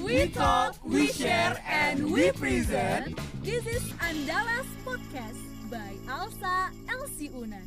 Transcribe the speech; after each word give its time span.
We 0.00 0.32
talk, 0.32 0.80
we 0.80 1.12
share, 1.12 1.60
and 1.68 2.08
we 2.08 2.32
present. 2.32 3.12
This 3.44 3.60
is 3.68 3.84
Andalas 4.00 4.64
Podcast 4.80 5.36
by 5.68 6.00
Alsa 6.08 6.72
Elsie 6.88 7.28
Unan. 7.36 7.60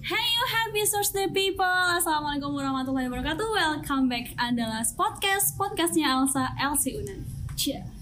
Hey 0.00 0.24
you 0.24 0.44
happy 0.56 0.88
Thursday 0.88 1.28
people 1.28 1.68
Assalamualaikum 1.68 2.56
warahmatullahi 2.56 3.12
wabarakatuh 3.12 3.44
Welcome 3.44 4.08
back 4.08 4.32
Andalas 4.40 4.96
Podcast 4.96 5.60
Podcastnya 5.60 6.08
Elsa 6.08 6.56
Elsie 6.56 6.96
Unan 6.96 7.28
Cia. 7.60 7.97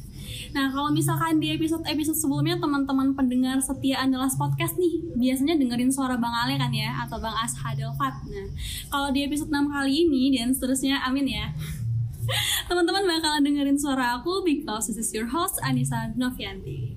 Nah 0.53 0.71
kalau 0.71 0.93
misalkan 0.95 1.43
di 1.43 1.51
episode-episode 1.55 2.19
sebelumnya 2.19 2.61
Teman-teman 2.61 3.17
pendengar 3.17 3.59
setia 3.59 4.03
Andalas 4.03 4.39
Podcast 4.39 4.79
nih 4.79 5.03
Biasanya 5.19 5.59
dengerin 5.59 5.91
suara 5.91 6.15
Bang 6.21 6.35
Ale 6.35 6.61
kan 6.61 6.71
ya 6.71 6.93
Atau 7.07 7.19
Bang 7.19 7.35
Ashadel 7.35 7.91
Fat 7.97 8.23
Nah 8.29 8.47
kalau 8.93 9.11
di 9.11 9.27
episode 9.27 9.51
6 9.51 9.73
kali 9.73 10.06
ini 10.06 10.37
Dan 10.39 10.55
seterusnya 10.55 11.03
amin 11.03 11.27
ya 11.27 11.47
Teman-teman 12.69 13.06
bakalan 13.06 13.43
dengerin 13.43 13.79
suara 13.80 14.20
aku 14.20 14.45
Because 14.47 14.93
this 14.93 15.01
is 15.01 15.11
your 15.11 15.30
host 15.30 15.59
Anissa 15.65 16.12
Novianti 16.15 16.97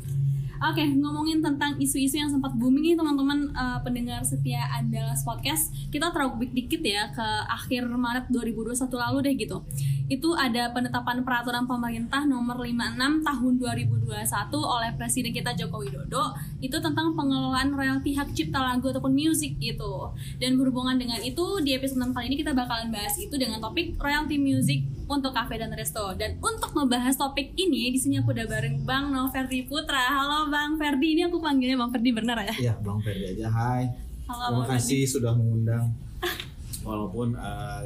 Oke, 0.60 0.84
ngomongin 0.92 1.40
tentang 1.40 1.80
isu-isu 1.80 2.20
yang 2.20 2.28
sempat 2.28 2.52
booming 2.60 2.92
nih 2.92 2.96
teman-teman 3.00 3.48
uh, 3.56 3.80
pendengar 3.80 4.20
setia 4.28 4.68
Andalas 4.76 5.24
Podcast. 5.24 5.72
Kita 5.88 6.12
throwback 6.12 6.52
dikit 6.52 6.84
ya 6.84 7.08
ke 7.16 7.24
akhir 7.48 7.88
Maret 7.88 8.28
2021 8.28 8.76
lalu 8.92 9.18
deh 9.24 9.34
gitu. 9.40 9.64
Itu 10.10 10.34
ada 10.34 10.74
penetapan 10.74 11.22
peraturan 11.22 11.70
pemerintah 11.70 12.26
nomor 12.26 12.66
56 12.66 13.22
tahun 13.22 13.54
2021 13.62 14.10
oleh 14.58 14.90
Presiden 14.98 15.30
kita 15.30 15.54
Joko 15.54 15.86
Widodo 15.86 16.34
itu 16.58 16.74
tentang 16.82 17.14
pengelolaan 17.14 17.70
royalti 17.70 18.18
hak 18.18 18.34
cipta 18.34 18.58
lagu 18.58 18.90
ataupun 18.90 19.14
musik 19.14 19.62
gitu. 19.62 20.10
Dan 20.42 20.58
berhubungan 20.58 20.98
dengan 20.98 21.22
itu 21.22 21.62
di 21.62 21.78
episode 21.78 22.02
6 22.02 22.18
kali 22.18 22.26
ini 22.34 22.38
kita 22.42 22.58
bakalan 22.58 22.90
bahas 22.90 23.14
itu 23.22 23.38
dengan 23.38 23.62
topik 23.62 24.02
royalty 24.02 24.42
music 24.42 24.90
untuk 25.06 25.30
kafe 25.30 25.62
dan 25.62 25.70
resto. 25.78 26.18
Dan 26.18 26.42
untuk 26.42 26.74
membahas 26.74 27.14
topik 27.14 27.54
ini 27.54 27.94
di 27.94 28.00
sini 28.02 28.18
aku 28.18 28.34
udah 28.34 28.50
bareng 28.50 28.82
Bang 28.90 29.14
Noverdi 29.14 29.70
Putra. 29.70 30.10
Halo 30.10 30.50
Bang 30.50 30.82
Ferdi, 30.82 31.18
ini 31.18 31.30
aku 31.30 31.38
panggilnya 31.38 31.78
Bang 31.78 31.94
Ferdi 31.94 32.10
benar 32.10 32.38
ya? 32.50 32.54
Iya, 32.58 32.74
Bang 32.82 32.98
Ferdi 33.06 33.38
aja. 33.38 33.46
Hai. 33.50 33.86
Halo, 34.26 34.42
Terima 34.58 34.66
Bang 34.66 34.70
kasih 34.74 35.02
sudah 35.06 35.32
mengundang. 35.38 35.94
Walaupun 36.88 37.38
uh, 37.38 37.86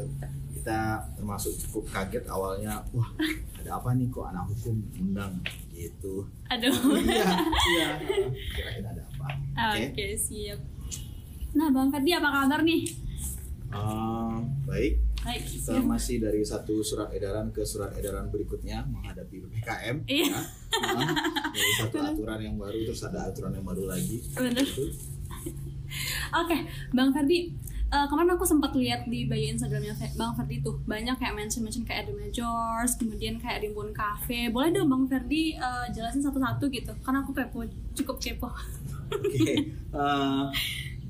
kita 0.64 0.96
termasuk 1.20 1.52
cukup 1.68 1.84
kaget 1.92 2.24
awalnya, 2.32 2.80
wah 2.96 3.12
ada 3.60 3.84
apa 3.84 4.00
nih 4.00 4.08
kok 4.08 4.32
anak 4.32 4.48
hukum 4.48 4.80
undang 4.96 5.36
gitu. 5.76 6.24
Aduh. 6.48 6.72
iya, 7.04 7.36
iya. 7.68 7.88
Kirain 8.56 8.88
ada 8.88 9.04
apa. 9.04 9.28
Oke, 9.76 10.16
siap. 10.16 10.64
Nah, 11.52 11.68
Bang 11.68 11.92
Ferdi 11.92 12.16
apa 12.16 12.32
kabar 12.32 12.64
nih? 12.64 12.88
Uh, 13.76 14.40
baik. 14.64 15.04
Baik, 15.20 15.44
Kita 15.52 15.76
siap. 15.76 15.84
masih 15.84 16.24
dari 16.24 16.40
satu 16.48 16.80
surat 16.80 17.12
edaran 17.12 17.52
ke 17.52 17.68
surat 17.68 17.92
edaran 18.00 18.32
berikutnya 18.32 18.88
menghadapi 18.88 19.44
ppkm. 19.44 20.08
Iya. 20.08 20.32
ya. 20.32 20.40
Nah, 20.80 21.12
dari 21.52 21.72
satu 21.76 21.98
aturan 22.00 22.40
yang 22.40 22.56
baru 22.56 22.88
terus 22.88 23.04
ada 23.04 23.28
aturan 23.28 23.52
yang 23.52 23.68
baru 23.68 23.92
lagi. 23.92 24.24
Bener. 24.32 24.64
Gitu. 24.64 24.96
Oke, 26.40 26.56
Bang 26.96 27.12
Ferdi, 27.12 27.52
eh, 27.94 28.06
kemarin 28.10 28.34
aku 28.34 28.42
sempat 28.42 28.74
lihat 28.74 29.06
di 29.06 29.30
bio 29.30 29.38
Instagramnya 29.38 29.94
Bang 30.18 30.34
Ferdi 30.34 30.66
tuh 30.66 30.82
banyak 30.90 31.14
kayak 31.22 31.38
mention-mention 31.38 31.86
kayak 31.86 32.10
The 32.10 32.14
Majors, 32.18 32.98
kemudian 32.98 33.38
kayak 33.38 33.62
Rimbun 33.62 33.94
Cafe. 33.94 34.50
Boleh 34.50 34.74
dong 34.74 34.90
Bang 34.90 35.06
Ferdi 35.06 35.54
eh, 35.54 35.86
jelasin 35.94 36.26
satu-satu 36.26 36.74
gitu, 36.74 36.90
karena 37.06 37.22
aku 37.22 37.32
kepo, 37.38 37.62
cukup 37.94 38.18
kepo. 38.18 38.50
Oke, 39.14 39.78
eh, 39.78 40.44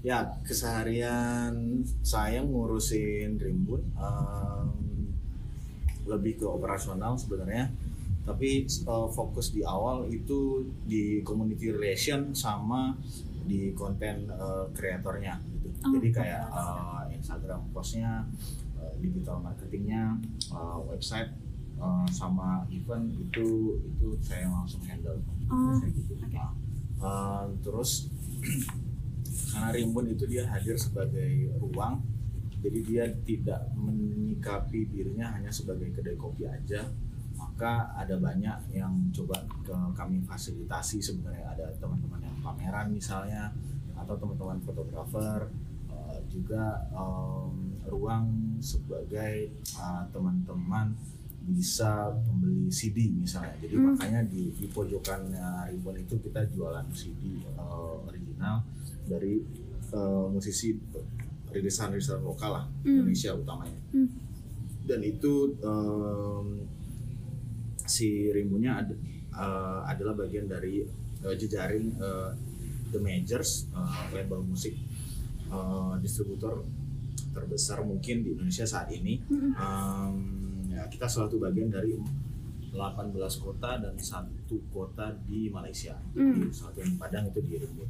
ya 0.03 0.27
keseharian 0.43 1.87
saya 2.03 2.43
ngurusin 2.43 3.39
Rimbun 3.39 3.79
em, 3.95 4.67
lebih 6.03 6.43
ke 6.43 6.45
operasional 6.45 7.15
sebenarnya, 7.15 7.71
tapi 8.27 8.67
eh, 8.67 9.07
fokus 9.15 9.55
di 9.55 9.63
awal 9.63 10.11
itu 10.11 10.67
di 10.83 11.23
community 11.23 11.71
relation 11.71 12.35
sama 12.35 12.99
di 13.43 13.71
konten 13.71 14.27
kreatornya. 14.75 15.52
Oh, 15.83 15.91
Jadi 15.99 16.09
kayak 16.09 16.43
eh, 16.47 17.01
Instagram 17.19 17.61
postnya, 17.75 18.23
eh, 18.79 18.93
digital 19.03 19.43
marketingnya, 19.43 20.15
eh, 20.51 20.79
website 20.87 21.31
eh, 21.77 22.07
sama 22.09 22.63
event 22.71 23.11
itu 23.19 23.77
itu 23.83 24.07
saya 24.23 24.47
langsung 24.47 24.79
handle. 24.87 25.19
Oh, 25.51 25.75
Kayak 25.77 25.91
gitu. 25.99 26.13
oke. 26.17 26.31
Nah, 26.33 26.51
Uh, 27.03 27.51
terus 27.59 28.07
karena 29.51 29.75
Rimbun 29.75 30.07
itu 30.07 30.23
dia 30.23 30.47
hadir 30.47 30.79
sebagai 30.79 31.51
ruang 31.59 31.99
jadi 32.63 32.79
dia 32.79 33.03
tidak 33.27 33.67
menyikapi 33.75 34.87
dirinya 34.87 35.35
hanya 35.35 35.51
sebagai 35.51 35.91
kedai 35.91 36.15
kopi 36.15 36.47
aja 36.47 36.87
maka 37.35 37.91
ada 37.99 38.15
banyak 38.15 38.71
yang 38.71 39.11
coba 39.11 39.35
ke 39.67 39.75
kami 39.99 40.23
fasilitasi 40.23 41.03
sebenarnya 41.03 41.43
ada 41.59 41.67
teman-teman 41.75 42.23
yang 42.23 42.37
pameran 42.39 42.87
misalnya 42.95 43.51
atau 43.99 44.15
teman-teman 44.15 44.63
fotografer 44.63 45.43
uh, 45.43 45.51
juga 46.33 46.63
um, 46.91 47.53
ruang 47.85 48.25
sebagai 48.57 49.53
uh, 49.77 50.01
teman-teman 50.09 50.97
bisa 51.43 52.09
membeli 52.25 52.71
CD 52.71 53.11
misalnya. 53.13 53.53
Jadi 53.61 53.75
Hmm. 53.75 53.93
makanya 53.93 54.21
di, 54.25 54.49
di 54.55 54.65
pojokan 54.65 55.29
uh, 55.29 55.69
Ribbon 55.69 55.99
itu 55.99 56.15
kita 56.17 56.41
jualan 56.49 56.87
CD 56.89 57.37
uh, 57.53 57.99
original 58.07 58.63
dari 59.05 59.43
uh, 59.91 60.25
musisi 60.27 60.73
rilisan-rilisan 61.53 62.23
lokal 62.23 62.51
lah 62.57 62.65
Hmm. 62.81 63.03
Indonesia 63.03 63.35
utamanya. 63.35 63.79
Hmm. 63.93 64.09
Dan 64.83 64.99
itu 64.99 65.53
um, 65.61 66.47
si 67.83 68.31
Rimbunnya 68.31 68.79
ad- 68.79 68.99
uh, 69.31 69.83
adalah 69.83 70.15
bagian 70.17 70.47
dari 70.47 70.81
uh, 71.21 71.35
jejaring 71.35 71.91
uh, 71.99 72.31
The 72.89 72.99
Majors 72.99 73.67
uh, 73.75 74.07
label 74.11 74.39
musik 74.41 74.73
uh, 75.53 75.93
distributor 76.01 76.65
terbesar 77.33 77.81
mungkin 77.85 78.25
di 78.25 78.33
Indonesia 78.33 78.65
saat 78.65 78.89
ini. 78.93 79.21
Um, 79.29 80.17
ya, 80.69 80.85
kita 80.89 81.05
salah 81.05 81.29
satu 81.29 81.41
bagian 81.41 81.69
dari 81.69 81.97
18 82.73 83.13
kota 83.37 83.77
dan 83.77 83.93
satu 83.97 84.57
kota 84.73 85.13
di 85.29 85.49
Malaysia. 85.53 85.93
Hmm. 86.17 86.49
Di 86.49 86.53
satu 86.53 86.81
yang 86.81 86.97
Padang 86.97 87.29
itu 87.29 87.39
di 87.45 87.57
Rimbun. 87.61 87.89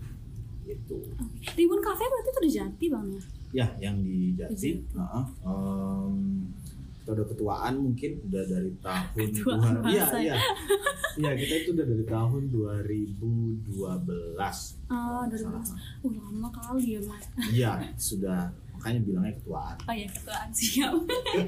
Itu. 0.63 0.99
Rimbun 1.55 1.79
Cafe 1.83 2.03
berarti 2.07 2.29
itu 2.31 2.41
di 2.43 2.51
Jati 2.51 2.85
Bang 2.91 3.07
ya? 3.11 3.21
Ya, 3.53 3.67
yang 3.79 3.95
di 4.03 4.35
Di 4.35 4.43
Jati. 4.43 4.51
Jati. 4.55 4.71
Heeh. 4.95 5.23
Udah 7.03 7.25
ketuaan 7.25 7.73
mungkin 7.77 8.15
udah 8.23 8.43
dari 8.45 8.71
tahun 8.79 9.27
Ketuaan 9.29 9.73
dua- 9.77 9.91
Iya, 9.91 10.05
iya. 10.17 10.35
Iya, 11.13 11.31
kita 11.35 11.53
itu 11.57 11.69
udah 11.71 11.85
dari 11.85 12.05
tahun 12.05 12.41
2012. 12.49 13.59
Oh, 14.87 15.21
dari 15.25 15.39
Salah. 15.39 15.61
Uh, 15.99 16.11
lama 16.11 16.49
kali 16.49 16.95
ya 16.95 17.01
Mas. 17.03 17.25
Iya, 17.49 17.71
sudah 17.95 18.39
makanya 18.73 18.99
bilangnya 19.01 19.33
ketuaan. 19.37 19.75
Oh 19.81 19.93
ya 19.93 20.07
ketuaan 20.07 20.49
siap. 20.51 20.93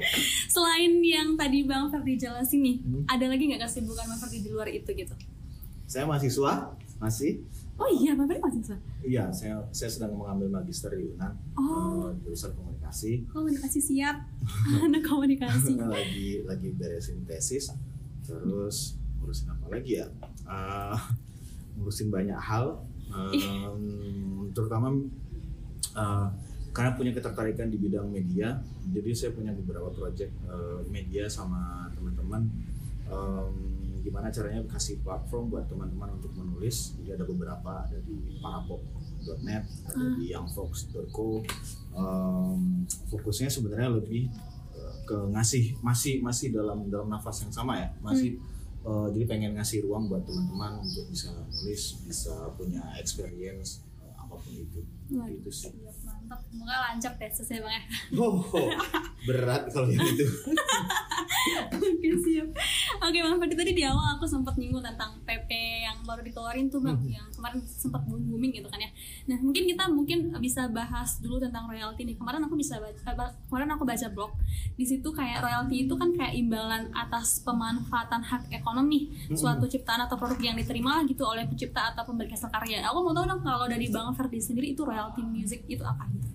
Selain 0.54 0.92
yang 0.98 1.34
tadi 1.34 1.64
Bang 1.64 1.88
Ferdi 1.88 2.14
jelasin 2.14 2.60
nih, 2.60 2.76
Hmm. 2.78 3.02
ada 3.06 3.26
lagi 3.26 3.42
nggak 3.44 3.62
kesibukan 3.62 4.04
Bang 4.06 4.18
Ferdi 4.18 4.38
di 4.40 4.50
luar 4.50 4.68
itu 4.68 4.86
gitu? 4.88 5.14
Saya 5.84 6.04
mahasiswa, 6.04 6.52
masih. 6.96 7.42
Oh 7.76 7.90
iya, 7.92 8.16
masih 8.16 8.40
bisa. 8.56 8.72
Iya, 9.04 9.28
saya 9.28 9.60
saya 9.68 9.90
sedang 9.92 10.16
mengambil 10.16 10.48
magister 10.50 10.88
di 10.90 11.12
UNAN, 11.12 11.36
Oh. 11.54 12.08
eh, 12.08 12.16
jurusan 12.24 12.56
komunikasi. 12.56 13.28
Komunikasi 13.28 13.78
siap, 13.78 14.16
anak 14.84 15.04
komunikasi. 15.04 15.76
lagi 15.84 16.40
lagi 16.42 16.72
beresin 16.72 17.28
tesis, 17.28 17.68
terus 18.24 18.96
ngurusin 19.20 19.52
apa 19.52 19.66
lagi 19.68 20.00
ya? 20.00 20.08
Eh, 20.48 20.96
ngurusin 21.76 22.08
banyak 22.08 22.40
hal, 22.40 22.80
em, 23.12 23.84
terutama 24.50 24.96
eh, 25.92 26.28
karena 26.72 26.92
punya 26.92 27.12
ketertarikan 27.12 27.68
di 27.68 27.76
bidang 27.76 28.08
media, 28.08 28.56
jadi 28.88 29.10
saya 29.12 29.30
punya 29.36 29.52
beberapa 29.52 29.92
project 29.92 30.32
eh, 30.48 30.80
media 30.88 31.28
sama 31.28 31.92
teman-teman. 31.92 32.48
Em, 33.06 33.75
gimana 34.06 34.30
caranya 34.30 34.62
kasih 34.68 35.02
platform 35.02 35.50
buat 35.50 35.66
teman-teman 35.66 36.14
untuk 36.14 36.30
menulis? 36.32 36.94
Jadi 36.96 37.10
ada 37.12 37.24
beberapa 37.24 37.82
ada 37.82 37.98
di 38.00 38.38
parapop.net, 38.38 39.64
ada 39.84 39.98
Ah. 39.98 40.14
di 40.14 40.30
youngfox.co. 40.30 41.42
Em, 41.92 42.60
fokusnya 43.08 43.48
sebenarnya 43.48 43.90
lebih 43.92 44.30
eh, 44.72 44.94
ke 45.02 45.16
ngasih 45.28 45.80
masih 45.80 46.20
masih 46.20 46.50
dalam 46.50 46.86
dalam 46.86 47.08
nafas 47.08 47.40
yang 47.40 47.50
sama 47.50 47.74
ya 47.74 47.88
masih 47.98 48.38
eh, 48.80 49.06
jadi 49.10 49.24
pengen 49.26 49.52
ngasih 49.54 49.82
ruang 49.82 50.06
buat 50.06 50.22
teman-teman 50.22 50.78
untuk 50.78 51.08
bisa 51.08 51.34
nulis 51.34 51.82
bisa 52.04 52.30
punya 52.54 52.84
experience 52.96 53.80
eh, 53.98 54.12
apa 54.12 54.34
pun 54.34 54.52
itu 54.52 54.80
Wah, 55.08 55.24
itu 55.24 55.46
sih 55.48 55.70
mantap. 56.02 56.42
Semoga 56.46 56.74
lancar 56.82 57.14
tesnya 57.14 57.62
Bang 57.62 57.70
ya. 57.70 57.82
oh, 58.18 58.42
berat 59.24 59.70
kalau 59.70 59.86
yang 59.86 60.02
itu 60.04 60.26
Oke 61.76 62.08
siap. 62.22 62.48
Oke 63.02 63.18
Bang 63.22 63.38
Ferdi 63.38 63.54
tadi 63.54 63.72
di 63.74 63.84
awal 63.86 64.18
aku 64.18 64.24
sempat 64.26 64.54
nyinggung 64.58 64.82
tentang 64.82 65.18
PP 65.22 65.50
yang 65.84 65.98
baru 66.06 66.22
dikeluarin 66.22 66.66
tuh 66.70 66.82
bang 66.82 66.98
yang 67.06 67.26
kemarin 67.34 67.62
sempat 67.66 68.02
booming 68.06 68.28
booming 68.30 68.52
gitu 68.54 68.68
kan 68.70 68.80
ya. 68.80 68.90
Nah 69.30 69.38
mungkin 69.42 69.64
kita 69.66 69.84
mungkin 69.90 70.18
bisa 70.42 70.66
bahas 70.70 71.18
dulu 71.22 71.38
tentang 71.38 71.66
royalti 71.70 72.06
nih. 72.06 72.16
Kemarin 72.18 72.42
aku 72.46 72.54
bisa 72.58 72.78
baca 72.78 72.94
eh, 72.94 73.32
kemarin 73.50 73.68
aku 73.74 73.82
baca 73.86 74.06
blog. 74.10 74.32
Di 74.74 74.84
situ 74.86 75.08
kayak 75.10 75.42
royalti 75.42 75.86
itu 75.86 75.94
kan 75.94 76.10
kayak 76.14 76.34
imbalan 76.34 76.90
atas 76.94 77.42
pemanfaatan 77.42 78.22
hak 78.22 78.50
ekonomi 78.50 79.12
suatu 79.34 79.66
ciptaan 79.66 80.06
atau 80.06 80.18
produk 80.18 80.38
yang 80.40 80.56
diterima 80.58 81.02
gitu 81.06 81.26
oleh 81.26 81.46
pencipta 81.46 81.94
atau 81.94 82.02
pemberi 82.06 82.30
hasil 82.32 82.50
karya. 82.50 82.82
Aku 82.90 83.02
mau 83.02 83.14
tahu 83.14 83.26
dong 83.26 83.42
kalau 83.42 83.66
dari 83.66 83.86
bang 83.90 84.10
Ferdi 84.14 84.38
sendiri 84.42 84.74
itu 84.74 84.82
royalti 84.82 85.22
music 85.22 85.62
itu 85.66 85.82
apa 85.82 86.06
gitu? 86.10 86.28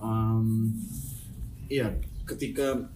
Um, 0.00 0.72
iya, 1.68 1.92
ketika 2.24 2.88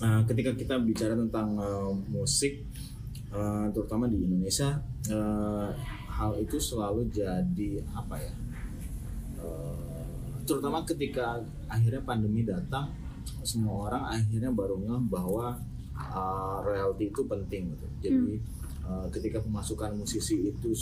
uh, 0.00 0.22
ketika 0.26 0.52
kita 0.56 0.74
bicara 0.80 1.14
tentang 1.14 1.56
uh, 1.60 1.92
musik, 2.08 2.64
uh, 3.32 3.68
terutama 3.72 4.08
di 4.08 4.20
Indonesia, 4.20 4.80
uh, 5.12 5.70
hal 6.10 6.36
itu 6.40 6.56
selalu 6.60 7.08
jadi 7.12 7.84
apa 7.94 8.16
ya? 8.20 8.34
Uh, 9.40 10.44
terutama 10.44 10.82
ketika 10.84 11.40
akhirnya 11.68 12.02
pandemi 12.02 12.42
datang, 12.44 12.90
semua 13.44 13.88
orang 13.88 14.02
akhirnya 14.10 14.50
baru 14.50 14.76
ngeh 14.80 15.02
bahwa 15.08 15.56
uh, 15.96 16.58
royalti 16.64 17.12
itu 17.12 17.22
penting 17.24 17.76
gitu. 17.76 17.86
Jadi 18.00 18.32
uh, 18.84 19.06
ketika 19.12 19.38
pemasukan 19.40 19.96
musisi 19.96 20.50
itu 20.50 20.72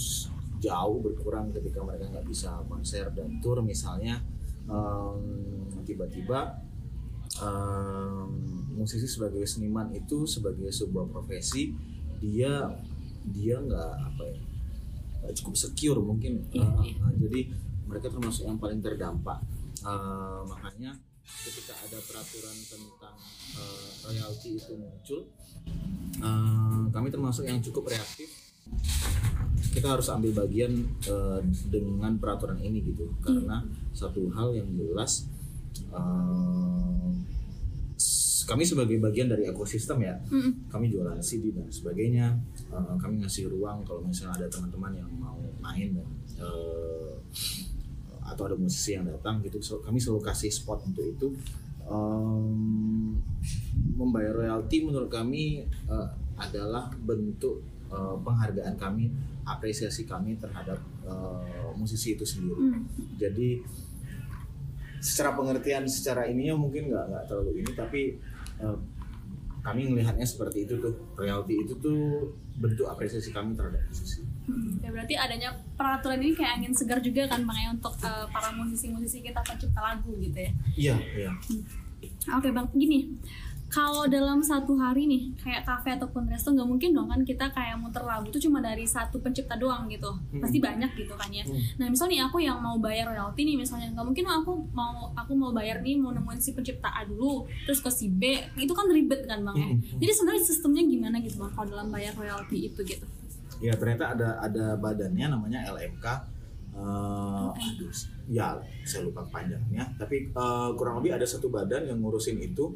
jauh 0.59 0.99
berkurang 0.99 1.55
ketika 1.55 1.79
mereka 1.87 2.11
nggak 2.11 2.27
bisa 2.27 2.59
konser 2.67 3.15
dan 3.15 3.39
tour 3.39 3.63
misalnya 3.63 4.19
um, 4.67 5.23
tiba-tiba 5.87 6.59
um, 7.39 8.58
musisi 8.79 9.11
sebagai 9.11 9.43
seniman 9.43 9.91
itu 9.91 10.23
sebagai 10.31 10.71
sebuah 10.71 11.11
profesi 11.11 11.75
dia 12.23 12.71
dia 13.29 13.57
nggak 13.59 13.93
apa 13.99 14.23
ya 14.25 14.39
nggak 15.19 15.35
cukup 15.43 15.55
secure 15.59 15.99
mungkin. 15.99 16.47
Uh, 16.55 16.63
uh, 16.63 17.13
jadi 17.19 17.51
mereka 17.91 18.07
termasuk 18.09 18.47
yang 18.47 18.57
paling 18.63 18.79
terdampak. 18.79 19.43
Uh, 19.83 20.47
makanya 20.47 20.95
ketika 21.27 21.75
ada 21.85 21.99
peraturan 22.07 22.57
tentang 22.67 23.17
uh, 23.59 23.91
royalti 24.09 24.57
itu 24.57 24.73
muncul 24.75 25.29
uh, 26.25 26.89
kami 26.91 27.09
termasuk 27.13 27.45
yang 27.47 27.61
cukup 27.63 27.91
reaktif. 27.93 28.31
Kita 29.69 29.95
harus 29.95 30.09
ambil 30.11 30.33
bagian 30.35 30.87
uh, 31.09 31.41
dengan 31.69 32.17
peraturan 32.19 32.59
ini 32.61 32.83
gitu. 32.85 33.15
Karena 33.21 33.63
satu 33.93 34.29
hal 34.33 34.57
yang 34.57 34.69
jelas 34.75 35.29
uh, 35.93 37.13
kami 38.49 38.65
sebagai 38.65 38.97
bagian 38.97 39.29
dari 39.29 39.45
ekosistem 39.45 40.01
ya. 40.01 40.17
Mm-mm. 40.33 40.73
kami 40.73 40.89
jualan 40.89 41.21
CD 41.21 41.53
dan 41.53 41.69
sebagainya. 41.69 42.33
Uh, 42.73 42.97
kami 42.97 43.21
ngasih 43.21 43.53
ruang 43.53 43.85
kalau 43.85 44.01
misalnya 44.01 44.41
ada 44.41 44.49
teman-teman 44.49 45.05
yang 45.05 45.11
mau 45.21 45.37
main 45.61 45.93
dan 45.93 46.09
uh, 46.41 47.13
atau 48.25 48.43
ada 48.49 48.57
musisi 48.57 48.97
yang 48.97 49.05
datang 49.05 49.45
gitu. 49.45 49.61
So, 49.61 49.85
kami 49.85 50.01
selalu 50.01 50.25
kasih 50.25 50.49
spot 50.49 50.81
untuk 50.89 51.05
itu. 51.05 51.29
Um, 51.89 53.21
membayar 53.97 54.33
royalti 54.33 54.81
menurut 54.85 55.13
kami 55.13 55.69
uh, 55.89 56.09
adalah 56.41 56.89
bentuk 57.05 57.61
uh, 57.93 58.17
penghargaan 58.21 58.77
kami 58.81 59.13
apresiasi 59.45 60.05
kami 60.05 60.37
terhadap 60.37 60.81
uh, 61.05 61.73
musisi 61.77 62.17
itu 62.17 62.25
sendiri. 62.29 62.61
Mm. 62.61 62.83
jadi 63.17 63.49
secara 64.99 65.35
pengertian 65.39 65.87
secara 65.87 66.27
ininya 66.27 66.59
mungkin 66.59 66.91
nggak 66.91 67.05
nggak 67.11 67.25
terlalu 67.31 67.63
ini 67.63 67.71
tapi 67.73 68.01
eh, 68.63 68.79
kami 69.63 69.91
melihatnya 69.91 70.25
seperti 70.25 70.65
itu 70.65 70.81
tuh. 70.81 70.95
Royalti 71.19 71.55
itu 71.67 71.75
tuh 71.83 72.33
bentuk 72.59 72.87
apresiasi 72.91 73.31
kami 73.31 73.55
terhadap 73.55 73.83
musisi. 73.87 74.25
Hmm, 74.49 74.81
ya 74.81 74.89
berarti 74.89 75.15
adanya 75.15 75.53
peraturan 75.77 76.25
ini 76.25 76.33
kayak 76.33 76.63
angin 76.63 76.73
segar 76.73 76.99
juga 77.05 77.29
kan 77.29 77.45
makanya 77.45 77.77
untuk 77.77 77.95
eh, 78.01 78.27
para 78.33 78.49
musisi-musisi 78.57 79.21
kita 79.21 79.41
pencipta 79.45 79.81
lagu 79.81 80.11
gitu 80.19 80.39
ya. 80.39 80.53
iya 80.75 80.97
iya. 81.15 81.31
Oke 82.29 82.53
bang, 82.53 82.69
gini, 82.77 83.09
kalau 83.69 84.09
dalam 84.09 84.41
satu 84.41 84.81
hari 84.81 85.05
nih 85.05 85.23
kayak 85.45 85.63
kafe 85.69 85.93
ataupun 85.93 86.25
resto 86.25 86.57
nggak 86.57 86.65
mungkin 86.65 86.97
dong 86.97 87.13
kan 87.13 87.21
kita 87.21 87.53
kayak 87.53 87.77
muter 87.77 88.01
lagu 88.01 88.25
itu 88.33 88.49
cuma 88.49 88.65
dari 88.65 88.89
satu 88.89 89.21
pencipta 89.21 89.61
doang 89.61 89.85
gitu, 89.93 90.09
pasti 90.41 90.57
banyak 90.57 90.89
gitu 90.97 91.13
kan 91.13 91.29
ya. 91.29 91.45
Hmm. 91.45 91.61
Nah 91.77 91.87
misalnya 91.93 92.13
nih 92.17 92.23
aku 92.25 92.37
yang 92.41 92.59
mau 92.65 92.81
bayar 92.81 93.13
royalti 93.13 93.45
nih 93.45 93.61
misalnya 93.61 93.93
nggak 93.93 94.07
mungkin 94.09 94.25
aku 94.25 94.53
mau 94.73 95.13
aku 95.13 95.33
mau 95.37 95.53
bayar 95.53 95.85
nih 95.85 96.01
mau 96.01 96.17
nemuin 96.17 96.41
si 96.41 96.57
pencipta 96.57 96.89
A 96.89 97.05
dulu, 97.05 97.45
terus 97.69 97.85
ke 97.85 97.93
si 97.93 98.09
B, 98.09 98.41
itu 98.57 98.73
kan 98.73 98.89
ribet 98.89 99.29
kan 99.29 99.45
bang 99.45 99.57
ya. 99.61 99.69
Hmm. 99.69 100.01
Jadi 100.01 100.13
sebenarnya 100.17 100.43
sistemnya 100.49 100.83
gimana 100.89 101.17
gitu 101.21 101.37
bang 101.45 101.53
kalau 101.53 101.69
dalam 101.69 101.93
bayar 101.93 102.17
royalti 102.17 102.73
itu 102.73 102.81
gitu? 102.83 103.05
ya 103.59 103.75
ternyata 103.75 104.15
ada 104.15 104.39
ada 104.39 104.79
badannya 104.79 105.35
namanya 105.35 105.67
LMK 105.75 106.39
Eh, 106.79 107.49
aduh, 107.59 107.91
ya 108.31 108.55
saya 108.87 109.03
lupa 109.03 109.27
panjangnya 109.27 109.83
tapi 109.99 110.31
eh, 110.31 110.71
kurang 110.79 111.03
lebih 111.03 111.19
ada 111.19 111.27
satu 111.27 111.51
badan 111.51 111.91
yang 111.91 111.99
ngurusin 111.99 112.39
itu 112.39 112.71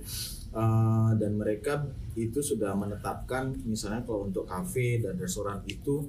Eh, 0.53 1.11
dan 1.17 1.33
mereka 1.41 1.81
itu 2.13 2.45
sudah 2.45 2.77
menetapkan 2.77 3.57
misalnya 3.65 4.05
kalau 4.05 4.29
untuk 4.29 4.45
kafe 4.45 5.01
dan 5.01 5.17
restoran 5.17 5.65
itu 5.65 6.05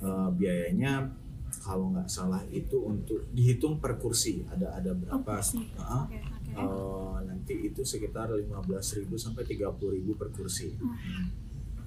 eh, 0.00 0.28
biayanya 0.32 1.12
kalau 1.60 1.92
nggak 1.92 2.08
salah 2.08 2.40
itu 2.48 2.80
untuk 2.80 3.28
dihitung 3.30 3.76
per 3.76 4.00
kursi 4.00 4.40
ada 4.48 4.72
ada 4.72 4.96
berapa 4.96 5.20
kursi. 5.36 5.68
Ah, 5.76 6.08
Oke 6.08 6.16
oke. 6.16 6.56
eh, 6.56 7.16
nanti 7.28 7.54
itu 7.68 7.84
sekitar 7.84 8.32
15.000 8.32 9.12
sampai 9.14 9.44
30.000 9.44 10.16
per 10.16 10.32
kursi 10.32 10.72
Hmm. 10.72 11.28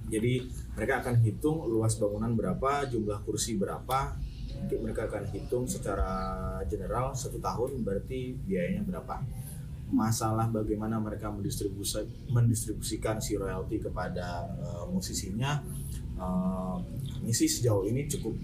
jadi 0.06 0.46
mereka 0.78 1.02
akan 1.02 1.18
hitung 1.18 1.66
luas 1.66 1.98
bangunan 1.98 2.30
berapa, 2.32 2.86
jumlah 2.86 3.26
kursi 3.26 3.58
berapa. 3.58 4.14
Nanti 4.54 4.78
mereka 4.78 5.10
akan 5.10 5.26
hitung 5.28 5.66
secara 5.66 6.06
general 6.64 7.10
satu 7.12 7.42
tahun 7.42 7.82
berarti 7.82 8.38
biayanya 8.46 8.86
berapa. 8.86 9.18
Masalah 9.86 10.50
bagaimana 10.50 10.98
mereka 10.98 11.30
mendistribusi, 11.30 12.02
mendistribusikan 12.30 13.22
si 13.22 13.38
royalti 13.38 13.78
kepada 13.78 14.46
eh, 14.58 14.84
musisinya, 14.90 15.62
eh, 16.18 16.76
ini 17.22 17.32
sih 17.32 17.46
sejauh 17.46 17.86
ini 17.86 18.06
cukup. 18.10 18.34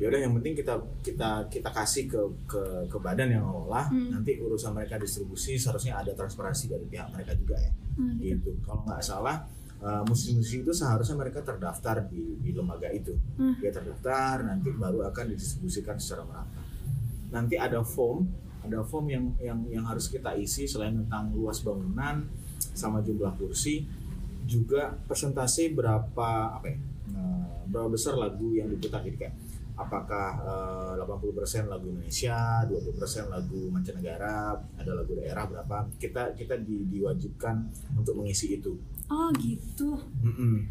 Ya 0.00 0.08
udah 0.08 0.20
yang 0.20 0.32
penting 0.40 0.56
kita 0.56 0.80
kita 1.04 1.44
kita 1.52 1.70
kasih 1.72 2.08
ke 2.08 2.20
ke, 2.48 2.62
ke 2.88 2.96
badan 3.00 3.36
yang 3.36 3.44
ngelola. 3.44 3.88
Hmm. 3.88 4.16
Nanti 4.16 4.40
urusan 4.40 4.72
mereka 4.72 4.96
distribusi 4.96 5.60
seharusnya 5.60 6.00
ada 6.00 6.12
transparansi 6.16 6.72
dari 6.72 6.84
pihak 6.88 7.08
mereka 7.12 7.36
juga 7.36 7.56
ya 7.60 7.72
Hmm, 8.00 8.16
gitu. 8.16 8.56
gitu. 8.56 8.64
Kalau 8.64 8.80
nggak 8.88 9.02
salah 9.04 9.44
uh, 9.84 10.02
musisi-musisi 10.08 10.64
itu 10.64 10.72
seharusnya 10.72 11.16
mereka 11.20 11.44
terdaftar 11.44 12.08
di, 12.08 12.40
di 12.40 12.50
lembaga 12.56 12.88
itu. 12.88 13.12
Hmm. 13.36 13.60
Dia 13.60 13.72
terdaftar, 13.74 14.48
nanti 14.48 14.72
baru 14.72 15.04
akan 15.12 15.24
didistribusikan 15.36 16.00
secara 16.00 16.24
merata. 16.24 16.60
Nanti 17.30 17.54
ada 17.60 17.84
form, 17.84 18.24
ada 18.60 18.84
form 18.84 19.06
yang 19.08 19.24
yang 19.40 19.58
yang 19.68 19.84
harus 19.88 20.08
kita 20.12 20.36
isi 20.36 20.68
selain 20.68 20.96
tentang 21.04 21.32
luas 21.32 21.64
bangunan 21.64 22.24
sama 22.76 23.00
jumlah 23.00 23.32
kursi, 23.40 23.84
juga 24.44 24.94
persentase 25.08 25.72
berapa 25.72 26.58
apa 26.58 26.66
ya? 26.68 26.78
uh, 27.16 27.64
berapa 27.70 27.88
besar 27.88 28.18
lagu 28.18 28.52
yang 28.54 28.68
diputar 28.68 29.00
gitu 29.06 29.16
kayak 29.16 29.34
apakah 29.80 30.28
uh, 30.44 31.08
80% 31.08 31.72
lagu 31.72 31.88
Indonesia, 31.88 32.36
20% 32.68 33.32
lagu 33.32 33.72
mancanegara, 33.72 34.60
ada 34.76 34.92
lagu 34.92 35.16
daerah 35.16 35.48
berapa. 35.48 35.88
Kita 35.96 36.36
kita 36.36 36.60
di, 36.60 36.84
diwajibkan 36.92 37.64
untuk 37.96 38.20
mengisi 38.20 38.60
itu. 38.60 38.76
Oh 39.08 39.32
gitu. 39.40 39.96
Mm-mm. 40.20 40.68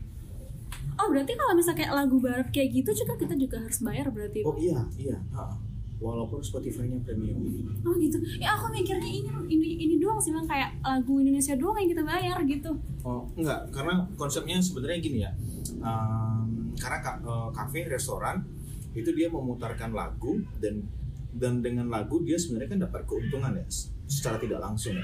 Oh 1.00 1.08
berarti 1.10 1.34
kalau 1.34 1.58
misalnya 1.58 1.80
kayak 1.82 1.94
lagu 1.96 2.18
barat 2.22 2.48
kayak 2.54 2.70
gitu 2.76 2.92
juga 3.04 3.18
kita 3.18 3.34
juga 3.34 3.58
harus 3.64 3.80
bayar 3.82 4.08
berarti? 4.14 4.46
Oh 4.46 4.56
iya, 4.60 4.86
iya. 5.00 5.18
ha. 5.34 5.58
Walaupun 6.00 6.40
Spotify-nya 6.40 6.96
premium. 7.04 7.44
Oh 7.84 7.92
gitu. 7.94 8.16
Ya 8.40 8.56
aku 8.56 8.72
mikirnya 8.72 9.04
ini 9.04 9.28
ini 9.46 9.68
ini 9.78 9.96
doang 9.98 10.16
sih 10.16 10.32
bang 10.32 10.48
kayak 10.48 10.80
lagu 10.80 11.20
Indonesia 11.20 11.54
doang 11.54 11.76
yang 11.76 11.92
kita 11.92 12.04
bayar 12.04 12.38
gitu. 12.44 12.72
Oh 13.02 13.28
enggak, 13.36 13.68
karena 13.70 14.08
konsepnya 14.16 14.58
sebenarnya 14.58 15.00
gini 15.00 15.20
ya. 15.22 15.32
Um, 15.80 16.72
karena 16.76 17.00
ka- 17.00 17.20
eh, 17.20 17.50
kafe, 17.52 17.84
restoran 17.86 18.48
itu 18.92 19.12
dia 19.12 19.28
memutarkan 19.28 19.92
lagu 19.92 20.40
dan 20.58 20.88
dan 21.30 21.60
dengan 21.60 21.88
lagu 21.88 22.24
dia 22.24 22.36
sebenarnya 22.36 22.70
kan 22.70 22.80
dapat 22.82 23.02
keuntungan 23.04 23.52
ya 23.54 23.66
secara 24.06 24.40
tidak 24.40 24.60
langsung 24.60 24.96
ya. 24.96 25.04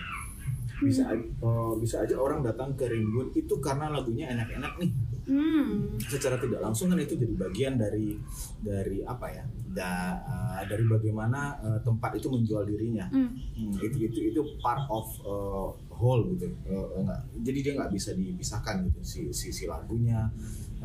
Bisa 0.78 1.08
a- 1.08 1.16
eh, 1.16 1.74
bisa 1.78 2.02
aja 2.02 2.16
orang 2.16 2.40
datang 2.40 2.72
ke 2.74 2.88
Rimbun 2.88 3.32
itu 3.32 3.60
karena 3.60 3.88
lagunya 3.88 4.28
enak-enak 4.28 4.80
nih. 4.80 4.92
Hmm. 5.26 5.98
Secara 5.98 6.38
tidak 6.38 6.62
langsung 6.62 6.94
kan 6.94 7.02
itu 7.02 7.18
jadi 7.18 7.34
bagian 7.34 7.82
dari 7.82 8.14
dari 8.62 9.02
apa 9.02 9.28
ya? 9.34 9.44
Da- 9.76 10.22
eh, 10.22 10.64
dari 10.70 10.86
bagaimana 10.86 11.58
eh, 11.66 11.80
tempat 11.82 12.16
itu 12.18 12.30
menjual 12.30 12.64
dirinya. 12.70 13.10
Hmm. 13.10 13.34
Hmm, 13.58 13.74
itu 13.82 14.06
itu 14.06 14.20
itu 14.32 14.42
part 14.62 14.86
of 14.88 15.06
uh, 15.26 15.70
whole 15.96 16.28
gitu 16.36 16.52
Uh, 16.68 17.00
enggak, 17.00 17.22
jadi 17.40 17.60
dia 17.64 17.74
nggak 17.80 17.92
bisa 17.96 18.12
dipisahkan 18.12 18.84
gitu 18.92 19.00
si 19.02 19.20
si, 19.32 19.50
si 19.56 19.64
lagunya 19.66 20.28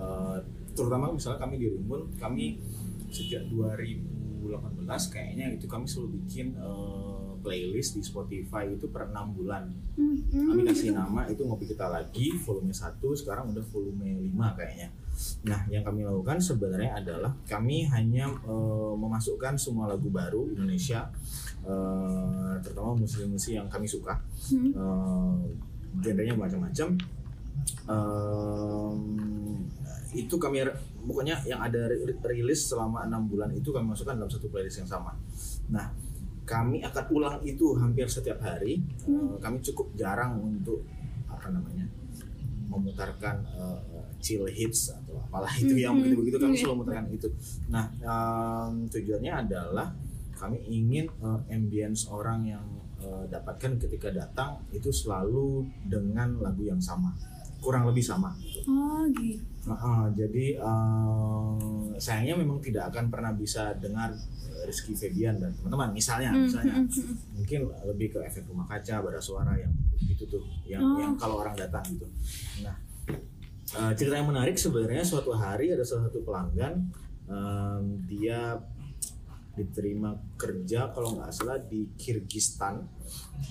Uh, 0.01 0.39
terutama 0.73 1.13
misalnya 1.13 1.45
kami 1.45 1.61
di 1.61 1.69
Rimbun 1.69 2.09
kami 2.17 2.57
sejak 3.13 3.45
2018 3.53 4.87
kayaknya 5.13 5.53
itu 5.53 5.67
kami 5.69 5.85
selalu 5.85 6.25
bikin 6.25 6.57
uh, 6.57 7.20
playlist 7.41 7.97
di 7.97 8.03
Spotify 8.03 8.69
itu 8.69 8.87
per 8.87 9.09
enam 9.09 9.33
bulan 9.33 9.69
Hmm. 9.97 10.17
kami 10.31 10.65
kasih 10.65 10.93
nama 10.93 11.27
itu 11.27 11.43
ngopi 11.43 11.67
kita 11.67 11.85
lagi 11.85 12.33
volume 12.39 12.71
1 12.71 12.87
sekarang 13.15 13.51
udah 13.51 13.65
volume 13.67 14.07
5 14.27 14.55
kayaknya 14.55 14.89
Nah, 15.43 15.69
yang 15.69 15.85
kami 15.85 16.01
lakukan 16.01 16.41
sebenarnya 16.41 16.97
adalah 16.97 17.29
kami 17.45 17.85
hanya 17.85 18.25
eh, 18.41 18.93
memasukkan 18.95 19.53
semua 19.53 19.85
lagu 19.85 20.09
baru 20.09 20.49
Indonesia, 20.49 21.13
eh, 21.61 22.55
terutama 22.59 22.97
musisi-musisi 22.97 23.53
yang 23.53 23.69
kami 23.69 23.85
suka. 23.85 24.17
Hmm. 24.49 24.73
Eh, 24.73 25.37
genrenya 26.01 26.33
macam-macam. 26.33 26.97
Em, 27.85 28.97
itu 30.11 30.35
kami 30.35 30.65
pokoknya 31.01 31.37
yang 31.45 31.61
ada 31.61 31.87
ri- 31.87 32.17
rilis 32.27 32.67
selama 32.67 33.05
enam 33.05 33.29
bulan 33.29 33.53
itu 33.53 33.71
kami 33.71 33.93
masukkan 33.93 34.17
dalam 34.17 34.27
satu 34.27 34.49
playlist 34.49 34.81
yang 34.81 34.91
sama. 34.91 35.13
Nah, 35.69 35.93
kami 36.51 36.83
akan 36.83 37.05
ulang 37.15 37.37
itu 37.47 37.79
hampir 37.79 38.11
setiap 38.11 38.43
hari. 38.43 38.83
Eh, 39.07 39.35
kami 39.39 39.63
cukup 39.63 39.95
jarang 39.95 40.43
untuk 40.43 40.83
apa 41.31 41.47
namanya 41.55 41.87
memutarkan 42.67 43.47
eh, 43.55 43.81
chill 44.19 44.47
hits 44.51 44.91
atau 44.91 45.23
apalah 45.23 45.51
itu 45.63 45.79
yang 45.79 45.95
Hmm, 45.95 46.03
begitu-begitu 46.03 46.37
kami 46.43 46.55
iya. 46.55 46.61
selalu 46.63 46.75
memutarkan 46.83 47.07
itu. 47.15 47.29
Nah, 47.71 47.85
em, 48.03 48.75
tujuannya 48.91 49.33
adalah 49.47 49.87
kami 50.35 50.59
ingin 50.67 51.07
eh, 51.07 51.41
ambience 51.55 52.11
orang 52.11 52.47
yang 52.47 52.67
eh, 52.99 53.25
dapatkan 53.31 53.79
ketika 53.87 54.11
datang 54.11 54.61
itu 54.75 54.91
selalu 54.91 55.71
dengan 55.87 56.35
lagu 56.43 56.67
yang 56.67 56.83
sama, 56.83 57.15
kurang 57.61 57.85
lebih 57.87 58.01
sama. 58.01 58.33
Oh 58.67 59.05
gitu. 59.15 59.45
Nah, 59.69 59.77
eh, 59.77 60.07
jadi 60.17 60.47
eh, 60.57 61.53
sayangnya 62.01 62.35
memang 62.41 62.59
tidak 62.59 62.89
akan 62.89 63.13
pernah 63.13 63.33
bisa 63.33 63.77
dengar 63.77 64.11
eh, 64.13 64.63
Rizky 64.65 64.97
Febian 64.97 65.37
dan 65.37 65.53
teman-teman 65.53 65.93
misalnya, 65.93 66.33
Hmm, 66.33 66.49
misalnya 66.49 66.75
hmm, 66.81 66.89
hmm. 66.89 67.15
mungkin 67.37 67.61
lebih 67.87 68.17
ke 68.17 68.19
efek 68.25 68.49
rumah 68.49 68.65
kaca, 68.65 69.05
bara 69.05 69.21
suara 69.21 69.53
yang 69.55 69.73
gitu 70.01 70.25
tuh, 70.27 70.43
yang 70.65 70.81
Oh. 70.81 70.97
yang 70.99 71.13
kalau 71.15 71.41
orang 71.41 71.53
datang 71.55 71.85
gitu. 71.93 72.09
Nah, 72.65 72.77
eh, 73.77 73.93
cerita 73.95 74.17
yang 74.17 74.29
menarik 74.29 74.57
sebenarnya 74.57 75.05
suatu 75.05 75.31
hari 75.33 75.71
ada 75.71 75.85
salah 75.85 76.09
satu 76.09 76.25
pelanggan 76.25 76.89
em, 77.31 77.83
dia 78.11 78.59
diterima 79.63 80.11
kerja 80.35 80.89
kalau 80.89 81.15
nggak 81.15 81.31
salah 81.31 81.61
di 81.61 81.85
Kirgistan 81.95 82.81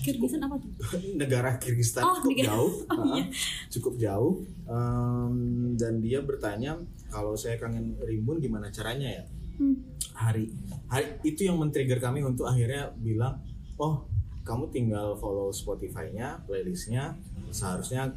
Kirgisan 0.00 0.40
apa 0.40 0.56
tuh? 0.56 0.70
negara 1.20 1.54
Kirgistan 1.56 2.02
Oh, 2.02 2.16
cukup 2.18 2.30
negara- 2.32 2.48
jauh, 2.50 2.72
oh, 2.90 3.04
iya. 3.12 3.24
cukup 3.68 3.94
jauh, 3.96 4.34
Em, 4.64 5.34
dan 5.74 5.98
dia 5.98 6.20
bertanya 6.20 6.78
kalau 7.06 7.34
saya 7.34 7.54
kangen 7.56 7.98
rimbun 8.00 8.38
gimana 8.38 8.68
caranya 8.68 9.08
ya 9.12 9.24
Hmm. 9.54 9.76
hari 10.14 10.48
hari 10.86 11.20
itu 11.22 11.44
yang 11.44 11.56
men-trigger 11.56 11.98
kami 11.98 12.22
untuk 12.22 12.44
akhirnya 12.44 12.96
bilang 12.96 13.44
oh 13.76 14.08
kamu 14.40 14.64
tinggal 14.68 15.12
follow 15.14 15.52
Spotify-nya 15.52 16.40
playlistnya 16.42 17.12
seharusnya 17.50 18.08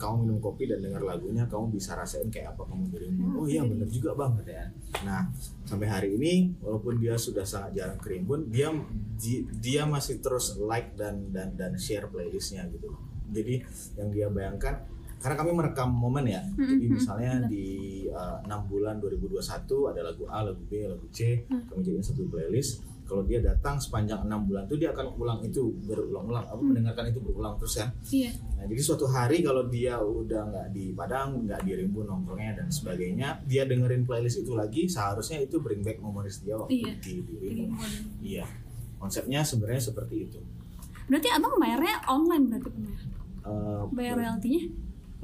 kamu 0.00 0.24
minum 0.24 0.38
kopi 0.40 0.64
dan 0.64 0.80
dengar 0.80 1.04
lagunya 1.04 1.44
kamu 1.44 1.68
bisa 1.70 1.92
rasain 1.92 2.26
kayak 2.26 2.50
apa 2.50 2.64
kamu 2.64 2.88
di 2.88 2.98
rimbun 2.98 3.30
oh 3.34 3.44
iya 3.44 3.60
bener 3.62 3.84
juga 3.86 4.10
bang 4.14 4.32
katanya 4.34 4.66
nah 5.00 5.22
sampai 5.62 5.86
hari 5.86 6.16
ini 6.16 6.32
walaupun 6.58 6.96
dia 6.96 7.14
sudah 7.14 7.44
sangat 7.44 7.76
jarang 7.76 7.96
ke 7.96 8.08
rimbun 8.10 8.48
dia 8.48 8.72
di- 9.14 9.44
dia 9.54 9.84
masih 9.84 10.18
terus 10.18 10.56
like 10.58 10.92
dan 10.94 11.28
dan 11.28 11.52
dan 11.52 11.76
share 11.76 12.08
playlistnya 12.08 12.64
gitu. 12.68 12.88
Jadi 13.30 13.60
yang 13.94 14.08
dia 14.08 14.26
bayangkan 14.26 14.82
karena 15.16 15.36
kami 15.36 15.52
merekam 15.52 15.86
momen 15.88 16.24
ya 16.24 16.40
jadi 16.50 16.80
Mhm, 16.80 16.90
misalnya 16.90 17.32
benar. 17.38 17.46
di 17.46 17.66
uh, 18.08 18.40
6 18.42 18.66
bulan 18.66 18.96
2021 18.98 19.36
ada 19.86 20.00
lagu 20.02 20.24
A, 20.26 20.40
lagu 20.42 20.64
B, 20.64 20.80
lagu 20.82 21.04
C 21.10 21.44
Hmm. 21.44 21.60
kami 21.68 21.80
jadiin 21.84 22.00
satu 22.02 22.24
playlist 22.24 22.80
kalau 23.10 23.26
dia 23.26 23.42
datang 23.42 23.74
sepanjang 23.76 24.22
enam 24.22 24.46
bulan 24.46 24.70
itu 24.70 24.78
dia 24.78 24.94
akan 24.94 25.18
ulang 25.18 25.42
itu 25.42 25.74
berulang-ulang 25.82 26.46
apa 26.46 26.62
mendengarkan 26.62 27.10
itu 27.10 27.18
berulang 27.18 27.58
terus 27.58 27.74
kan 27.76 27.90
Iya. 28.06 28.30
Nah, 28.54 28.64
jadi 28.70 28.82
suatu 28.84 29.10
hari 29.10 29.42
kalau 29.42 29.66
dia 29.66 29.98
udah 29.98 30.42
nggak 30.46 30.66
di 30.70 30.94
Padang, 30.94 31.42
nggak 31.42 31.64
di 31.64 31.72
Rimbun 31.74 32.06
nongkrongnya 32.06 32.60
dan 32.60 32.68
sebagainya, 32.70 33.42
dia 33.48 33.66
dengerin 33.66 34.04
playlist 34.04 34.38
itu 34.38 34.52
lagi, 34.54 34.86
seharusnya 34.86 35.40
itu 35.40 35.58
bring 35.58 35.80
back 35.80 35.98
memories 35.98 36.38
dia 36.44 36.54
waktu 36.54 36.78
Iya. 36.78 36.92
di, 37.00 37.14
di. 37.26 37.66
Iya, 38.22 38.46
konsepnya 39.00 39.40
sebenarnya 39.42 39.80
seperti 39.82 40.28
itu. 40.28 40.38
Berarti 41.08 41.28
abang 41.32 41.56
bayarnya 41.58 41.96
online 42.06 42.44
berarti? 42.46 42.70
Eh, 43.40 43.82
Bayar 43.96 44.14
royaltinya 44.20 44.62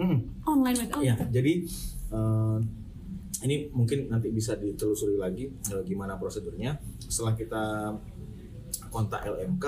hmm, 0.01 0.19
online 0.49 0.77
berarti? 0.81 0.95
Oh, 0.97 1.03
Iya, 1.05 1.15
jadi 1.29 1.53
eh, 2.11 2.57
ini 3.45 3.69
mungkin 3.75 4.09
nanti 4.09 4.33
bisa 4.33 4.57
ditelusuri 4.57 5.21
lagi 5.21 5.51
eh, 5.51 5.83
gimana 5.85 6.17
prosedurnya. 6.17 6.79
Setelah 7.03 7.35
kita 7.37 7.65
kontak 8.89 9.29
LMK, 9.29 9.65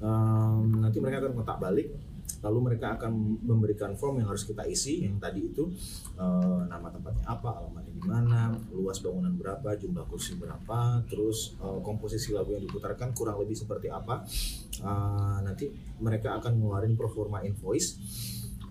eh, 0.00 0.58
nanti 0.80 0.98
mereka 1.02 1.28
akan 1.28 1.32
kontak 1.36 1.58
balik. 1.60 1.88
Lalu 2.44 2.60
mereka 2.60 3.00
akan 3.00 3.40
memberikan 3.40 3.96
form 3.96 4.20
yang 4.20 4.28
harus 4.28 4.44
kita 4.44 4.68
isi 4.68 5.00
yang 5.00 5.16
tadi 5.16 5.48
itu 5.52 5.68
eh, 6.16 6.60
nama 6.64 6.88
tempatnya 6.88 7.24
apa, 7.28 7.60
alamatnya 7.60 7.92
di 7.92 8.04
mana, 8.04 8.40
luas 8.72 9.00
bangunan 9.00 9.32
berapa, 9.36 9.76
jumlah 9.80 10.04
kursi 10.08 10.36
berapa, 10.40 11.04
terus 11.08 11.56
eh, 11.60 11.80
komposisi 11.84 12.32
lagu 12.32 12.56
yang 12.56 12.64
diputarkan 12.64 13.12
kurang 13.12 13.40
lebih 13.40 13.56
seperti 13.56 13.92
apa. 13.92 14.24
Eh, 14.80 15.38
nanti 15.44 15.68
mereka 16.00 16.40
akan 16.40 16.56
ngeluarin 16.56 16.96
proforma 16.96 17.44
invoice 17.44 18.00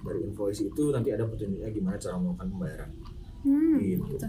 dari 0.04 0.20
invoice 0.28 0.68
itu 0.68 0.92
nanti 0.92 1.10
ada 1.16 1.24
petunjuknya 1.24 1.72
gimana 1.72 1.96
cara 1.96 2.20
melakukan 2.20 2.48
pembayaran 2.52 2.92
Hmm, 3.44 3.76
gitu. 3.78 4.04
gitu. 4.10 4.26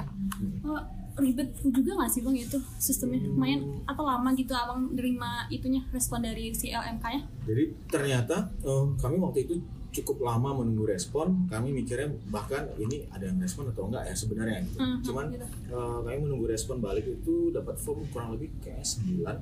Oh, 0.62 0.83
ribet 1.14 1.47
juga 1.62 1.90
nggak 1.94 2.11
sih 2.11 2.21
bang 2.21 2.37
itu 2.37 2.59
sistemnya? 2.76 3.23
Lumayan 3.25 3.61
atau 3.87 4.02
lama 4.02 4.35
gitu 4.35 4.50
abang 4.50 4.90
nerima 4.90 5.47
itunya 5.49 5.80
respon 5.88 6.21
dari 6.21 6.50
si 6.50 6.68
LMK 6.68 7.04
nya? 7.04 7.23
Jadi 7.47 7.64
ternyata 7.87 8.37
eh, 8.61 8.85
kami 8.97 9.16
waktu 9.18 9.47
itu 9.47 9.54
cukup 9.94 10.26
lama 10.26 10.59
menunggu 10.59 10.90
respon. 10.90 11.47
Kami 11.47 11.71
mikirnya 11.71 12.11
bahkan 12.26 12.66
ini 12.76 13.06
ada 13.09 13.25
yang 13.25 13.38
respon 13.38 13.71
atau 13.71 13.87
enggak 13.87 14.11
ya 14.11 14.14
sebenarnya 14.14 14.59
gitu. 14.66 14.78
Hmm, 14.78 14.99
Cuman 15.00 15.25
gitu. 15.30 15.47
eh, 15.71 15.99
kami 16.02 16.18
menunggu 16.21 16.47
respon 16.47 16.83
balik 16.83 17.06
itu 17.06 17.54
dapat 17.54 17.78
form 17.78 18.02
kurang 18.11 18.35
lebih 18.35 18.50
kayak 18.61 18.83
9 18.83 19.38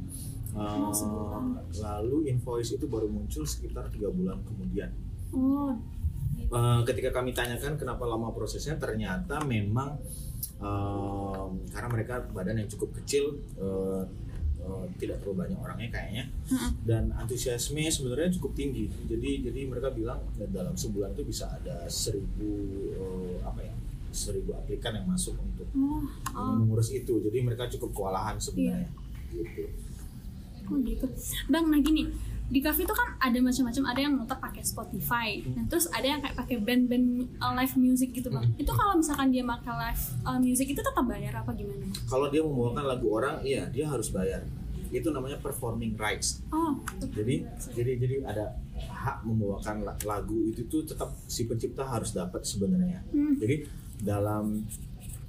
Eh, 0.53 0.61
Oh, 0.61 0.93
sebulan. 0.93 1.65
lalu 1.81 2.29
invoice 2.29 2.77
itu 2.77 2.85
baru 2.85 3.09
muncul 3.09 3.41
sekitar 3.43 3.89
tiga 3.89 4.13
bulan 4.13 4.37
kemudian. 4.45 4.93
Oh, 5.33 5.73
Eh, 6.53 6.81
ketika 6.85 7.09
kami 7.17 7.33
tanyakan 7.33 7.81
kenapa 7.81 8.05
lama 8.05 8.29
prosesnya, 8.29 8.77
ternyata 8.77 9.41
memang 9.41 9.97
em, 10.61 11.51
karena 11.73 11.89
mereka 11.89 12.21
badan 12.29 12.61
yang 12.61 12.69
cukup 12.69 12.93
kecil, 13.01 13.41
eh, 13.57 14.05
eh, 14.61 14.85
tidak 15.01 15.25
terlalu 15.25 15.49
banyak 15.49 15.59
orangnya 15.65 15.89
kayaknya, 15.89 16.25
dan 16.85 17.09
antusiasme 17.17 17.89
sebenarnya 17.89 18.37
cukup 18.37 18.53
tinggi. 18.53 18.85
Jadi 18.85 19.49
jadi 19.49 19.61
mereka 19.65 19.97
bilang 19.97 20.21
ya, 20.37 20.45
dalam 20.53 20.77
sebulan 20.77 21.17
itu 21.17 21.25
bisa 21.25 21.49
ada 21.49 21.89
seribu 21.89 22.53
eh, 23.01 23.41
apa 23.49 23.65
ya 23.65 23.73
seribu 24.13 24.53
aplikan 24.53 24.93
yang 24.93 25.09
masuk 25.09 25.33
untuk 25.41 25.65
oh, 25.73 26.05
oh, 26.37 26.53
mengurus 26.61 26.93
itu. 26.93 27.17
Jadi 27.17 27.39
mereka 27.41 27.65
cukup 27.73 27.97
kewalahan 27.97 28.37
sebenarnya. 28.37 28.93
Gitu. 29.33 29.73
oh 30.69 30.77
gitu. 30.85 31.09
Bang, 31.49 31.73
nah 31.73 31.81
gini 31.81 32.13
di 32.53 32.61
cafe 32.61 32.85
itu 32.85 32.93
kan 32.93 33.17
ada 33.19 33.39
macam-macam 33.39 33.83
ada 33.87 34.01
yang 34.03 34.13
muter 34.13 34.37
pakai 34.37 34.61
Spotify 34.63 35.29
nah 35.49 35.65
terus 35.67 35.89
ada 35.89 36.05
yang 36.05 36.21
kayak 36.21 36.37
pakai 36.37 36.57
band-band 36.59 37.07
uh, 37.39 37.53
live 37.55 37.75
music 37.77 38.13
gitu 38.13 38.29
bang 38.29 38.45
Hmm. 38.45 38.59
itu 38.59 38.69
kalau 38.71 38.93
misalkan 38.95 39.31
dia 39.31 39.41
pakai 39.43 39.73
live 39.73 40.03
uh, 40.23 40.37
music 40.39 40.67
itu 40.69 40.81
tetap 40.81 41.01
bayar 41.03 41.33
apa 41.35 41.51
gimana 41.53 41.89
Kalau 42.05 42.27
dia 42.27 42.41
membawakan 42.41 42.85
lagu 42.87 43.07
orang, 43.11 43.41
iya 43.43 43.65
dia 43.67 43.87
harus 43.87 44.11
bayar. 44.11 44.45
Itu 44.91 45.09
namanya 45.09 45.39
performing 45.39 45.97
rights. 45.97 46.45
oh 46.51 46.77
jadi 47.09 47.49
jadi 47.71 47.93
jadi 47.97 48.15
ada 48.23 48.53
hak 48.77 49.23
membawakan 49.23 49.83
la- 49.83 49.97
lagu 50.05 50.37
itu 50.45 50.67
tuh 50.67 50.85
tetap 50.85 51.09
si 51.25 51.45
pencipta 51.45 51.83
harus 51.83 52.13
dapat 52.13 52.43
sebenarnya 52.43 53.01
Hmm. 53.09 53.35
jadi 53.35 53.65
dalam 53.99 54.61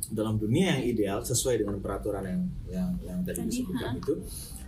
dalam 0.10 0.36
dunia 0.36 0.76
yang 0.76 0.82
ideal 0.86 1.20
sesuai 1.22 1.56
dengan 1.58 1.80
peraturan 1.80 2.22
yang 2.22 2.42
yang 2.68 2.90
yang 3.02 3.20
tadi 3.22 3.46
disebutkan 3.46 3.96
itu 3.96 4.14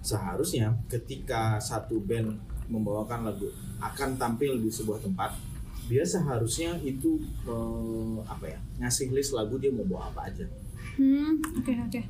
seharusnya 0.06 0.78
ketika 0.86 1.58
satu 1.58 1.98
band 1.98 2.38
membawakan 2.70 3.26
lagu 3.26 3.50
akan 3.82 4.22
tampil 4.22 4.62
di 4.62 4.70
sebuah 4.70 5.02
tempat 5.02 5.34
dia 5.86 6.06
seharusnya 6.06 6.78
itu 6.82 7.22
eh, 7.46 8.18
apa 8.26 8.46
ya 8.54 8.60
ngasih 8.86 9.14
list 9.14 9.34
lagu 9.34 9.58
dia 9.58 9.70
mau 9.74 9.86
bawa 9.86 10.14
apa 10.14 10.30
aja. 10.30 10.46
Hmm 10.98 11.42
oke 11.42 11.74
oke. 11.90 12.02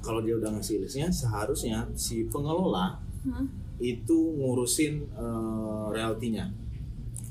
Kalau 0.00 0.20
dia 0.24 0.36
udah 0.36 0.52
ngasih 0.56 0.80
listnya 0.84 1.08
seharusnya 1.12 1.84
si 1.96 2.24
pengelola 2.28 2.96
Hah? 3.28 3.44
itu 3.80 4.16
ngurusin 4.36 5.04
eh, 5.16 5.84
royaltinya 5.92 6.48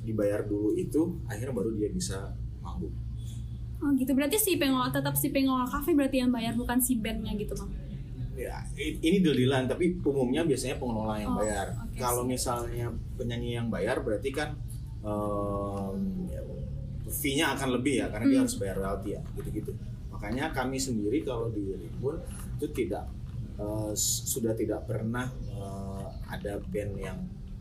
dibayar 0.06 0.42
dulu 0.46 0.74
itu 0.78 1.22
akhirnya 1.30 1.54
baru 1.54 1.70
dia 1.78 1.90
bisa 1.94 2.34
manggung 2.62 2.94
oh 3.82 3.90
gitu. 3.98 4.14
Berarti 4.14 4.38
si 4.38 4.58
pengelola 4.62 4.94
tetap 4.94 5.18
si 5.18 5.34
pengelola 5.34 5.66
cafe 5.66 5.98
berarti 5.98 6.22
yang 6.22 6.30
bayar 6.30 6.54
bukan 6.54 6.78
si 6.78 7.02
bandnya 7.02 7.34
gitu 7.34 7.58
bang 7.58 7.72
ya 8.40 8.58
ini 8.78 9.20
deal-dealan 9.20 9.68
tapi 9.68 10.00
umumnya 10.00 10.42
biasanya 10.42 10.76
pengelola 10.76 11.16
yang 11.16 11.34
Oh, 11.34 11.38
bayar. 11.38 11.68
oke, 11.76 11.96
kalau 11.96 12.24
misalnya 12.24 12.88
penyanyi 13.14 13.56
yang 13.56 13.68
bayar 13.68 14.00
berarti 14.00 14.32
kan 14.32 14.56
em, 15.00 15.96
ya, 16.28 16.42
fee-nya 17.10 17.46
akan 17.54 17.70
lebih 17.76 18.00
ya 18.00 18.08
karena 18.08 18.26
dia 18.26 18.36
Hmm. 18.36 18.46
harus 18.46 18.56
bayar 18.56 18.76
royalti 18.78 19.10
ya 19.12 19.22
gitu-gitu. 19.34 19.72
Makanya 20.10 20.52
kami 20.52 20.78
sendiri 20.78 21.22
kalau 21.22 21.48
di 21.50 21.64
Rimbun 21.72 22.20
itu 22.56 22.68
tidak 22.70 23.08
s- 23.92 24.24
sudah 24.26 24.54
tidak 24.54 24.84
pernah 24.84 25.28
eh, 25.50 26.06
ada 26.28 26.60
band 26.64 26.94
yang 26.96 27.18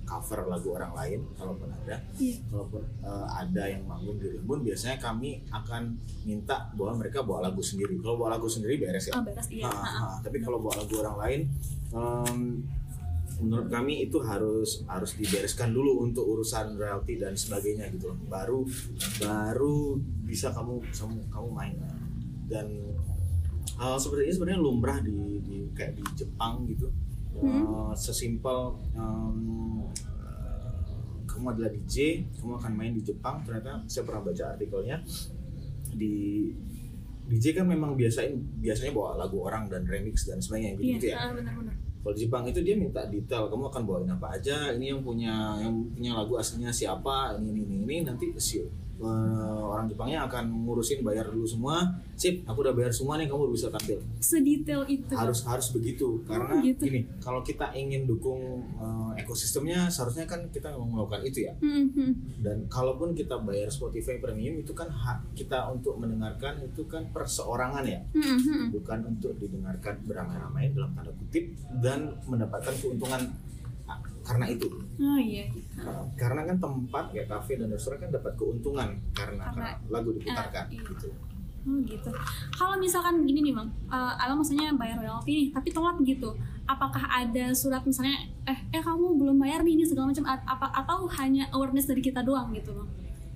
cover 0.08 0.40
lagu 0.46 0.72
orang 0.72 0.92
lain 0.94 1.20
kalaupun 1.34 1.68
ada 1.68 2.00
Iya. 2.16 2.40
kalaupun 2.48 2.80
eh, 2.98 3.26
ada 3.28 3.62
yang 3.68 3.84
manggung 3.84 4.16
di 4.16 4.28
Rimbun 4.30 4.60
biasanya 4.62 4.96
kami 4.96 5.30
akan 5.46 5.92
minta 6.24 6.72
bahwa 6.72 6.98
mereka 6.98 7.20
bawa 7.20 7.44
lagu 7.44 7.60
sendiri 7.60 7.92
kalau 7.98 8.16
bawa 8.16 8.34
lagu 8.34 8.48
sendiri 8.48 8.80
beres 8.80 9.04
ya 9.04 9.12
Oh, 9.12 9.22
beres 9.22 9.44
iya. 9.48 9.64
Ah, 9.64 9.76
Ha-ha. 9.76 10.04
ah, 10.08 10.16
tapi 10.18 10.40
kalau 10.40 10.56
bawa 10.58 10.80
lagu 10.80 10.94
orang 10.98 11.16
lain 11.18 11.40
em, 11.90 12.38
menurut 13.38 13.68
kami 13.68 14.02
itu 14.02 14.18
harus 14.20 14.82
harus 14.84 15.14
dibereskan 15.14 15.70
dulu 15.70 16.02
untuk 16.02 16.26
urusan 16.26 16.74
royalti 16.74 17.16
dan 17.16 17.32
sebagainya 17.32 17.86
gitu 17.88 18.08
loh. 18.08 18.18
baru 18.26 18.66
baru 19.18 19.94
bisa 20.24 20.50
kamu 20.50 20.82
kamu, 20.88 21.16
kamu 21.28 21.48
main 21.48 21.76
dan 22.46 22.66
hal 23.76 23.94
seperti 23.94 24.26
ini 24.26 24.34
sebenarnya 24.34 24.58
lumrah 24.58 24.98
di, 24.98 25.14
di 25.40 25.70
kayak 25.70 25.94
di 25.94 26.04
Jepang 26.16 26.66
gitu 26.66 26.90
Eh, 27.38 27.92
sesimpel 27.94 28.58
em, 28.98 29.38
eh, 29.86 30.74
kamu 31.22 31.46
adalah 31.54 31.70
DJ 31.70 32.26
kamu 32.34 32.58
akan 32.58 32.72
main 32.74 32.92
di 32.92 33.02
Jepang 33.04 33.46
ternyata 33.46 33.78
saya 33.86 34.02
pernah 34.02 34.26
baca 34.26 34.44
artikelnya 34.58 34.98
di 35.94 36.50
DJ 37.28 37.62
kan 37.62 37.68
memang 37.68 37.94
biasain 37.94 38.34
biasanya 38.58 38.90
bawa 38.90 39.20
lagu 39.20 39.38
orang 39.44 39.68
dan 39.68 39.84
remix 39.84 40.26
dan 40.26 40.40
sebagainya 40.40 40.80
gitu, 40.80 40.82
Iya, 40.82 40.94
gitu 40.96 41.06
ya. 41.12 41.16
ah, 41.20 41.30
benar-benar. 41.36 41.74
Kalau 41.98 42.14
di 42.16 42.20
Jepang 42.24 42.42
itu 42.48 42.60
dia 42.64 42.74
minta 42.74 43.02
detail, 43.04 43.52
kamu 43.52 43.64
akan 43.68 43.82
bawain 43.84 44.08
apa 44.08 44.40
aja, 44.40 44.72
ini 44.72 44.96
yang 44.96 45.04
punya 45.04 45.60
yang 45.60 45.74
punya 45.92 46.16
lagu 46.16 46.40
aslinya 46.40 46.72
siapa, 46.72 47.36
ini 47.36 47.52
ini 47.52 47.62
ini, 47.68 47.74
ini 47.84 47.96
nanti 48.02 48.32
si 48.40 48.64
eh, 48.98 49.60
orang 49.62 49.86
Jepangnya 49.88 50.26
akan 50.26 50.66
ngurusin 50.66 51.00
bayar 51.06 51.30
dulu 51.30 51.46
semua. 51.46 51.82
Sip, 52.18 52.42
aku 52.44 52.66
udah 52.66 52.74
bayar 52.74 52.90
semua 52.90 53.14
nih, 53.14 53.30
kamu 53.30 53.54
bisa 53.54 53.70
tampil. 53.70 54.02
Sedetail 54.18 54.82
itu. 54.90 55.14
Harus 55.14 55.46
harus 55.46 55.70
begitu 55.70 56.22
karena 56.26 56.58
gitu. 56.60 56.82
gini, 56.90 57.06
kalau 57.22 57.40
kita 57.46 57.70
ingin 57.78 58.04
dukung 58.04 58.66
eh, 58.78 59.22
ekosistemnya 59.22 59.86
seharusnya 59.88 60.26
kan 60.26 60.50
kita 60.50 60.74
memang 60.74 60.98
melakukan 60.98 61.22
itu 61.24 61.46
ya. 61.46 61.54
Hmm, 61.62 61.88
hmm. 61.94 62.12
Dan 62.42 62.66
kalaupun 62.66 63.14
kita 63.14 63.38
bayar 63.42 63.70
Spotify 63.70 64.18
Premium 64.18 64.58
itu 64.60 64.74
kan 64.74 64.90
hak 64.90 65.34
kita 65.38 65.70
untuk 65.70 65.96
mendengarkan 65.98 66.58
itu 66.62 66.82
kan 66.90 67.06
perseorangan 67.14 67.84
ya 67.86 68.00
Hmm, 68.14 68.38
hmm. 68.40 68.66
bukan 68.74 68.98
untuk 69.14 69.32
didengarkan 69.38 70.00
beramai-ramai 70.06 70.72
dalam 70.72 70.90
tanda 70.96 71.12
kutip 71.14 71.54
dan 71.78 72.16
mendapatkan 72.26 72.74
keuntungan 72.80 73.20
karena 74.28 74.46
itu 74.46 74.68
Oh 74.98 75.16
iya. 75.16 75.48
Uh, 75.78 76.04
karena 76.14 76.44
kan 76.44 76.56
tempat 76.58 77.04
ya 77.10 77.24
kafe 77.24 77.54
dan 77.54 77.68
restoran 77.68 77.98
kan 77.98 78.10
dapat 78.10 78.32
keuntungan 78.34 78.88
karena, 79.10 79.42
Karena- 79.46 79.74
karena 79.74 79.88
lagu 79.88 80.10
diputarkan 80.12 80.64
Ah, 80.64 80.70
iya. 80.70 80.82
gitu 80.84 81.08
Oh 81.60 81.76
gitu. 81.84 82.08
Kalau 82.50 82.80
misalkan 82.80 83.20
gini 83.22 83.44
nih 83.44 83.52
bang, 83.52 83.68
uh, 83.86 84.16
abang 84.16 84.40
maksudnya 84.40 84.72
bayar 84.72 84.96
royalti 84.96 85.28
nih, 85.28 85.46
tapi 85.50 85.68
telat 85.68 86.00
gitu. 86.00 86.32
Apakah 86.64 87.04
ada 87.04 87.52
surat 87.52 87.84
misalnya, 87.84 88.14
eh, 88.46 88.56
eh 88.72 88.80
kamu 88.80 89.20
belum 89.20 89.36
bayar 89.36 89.60
nih 89.60 89.76
ini 89.76 89.84
segala 89.84 90.08
macam, 90.08 90.24
apa 90.24 90.64
atau 90.72 91.04
hanya 91.20 91.44
awareness 91.52 91.84
dari 91.84 92.00
kita 92.00 92.24
doang 92.24 92.56
gitu 92.56 92.72
bang? 92.72 92.88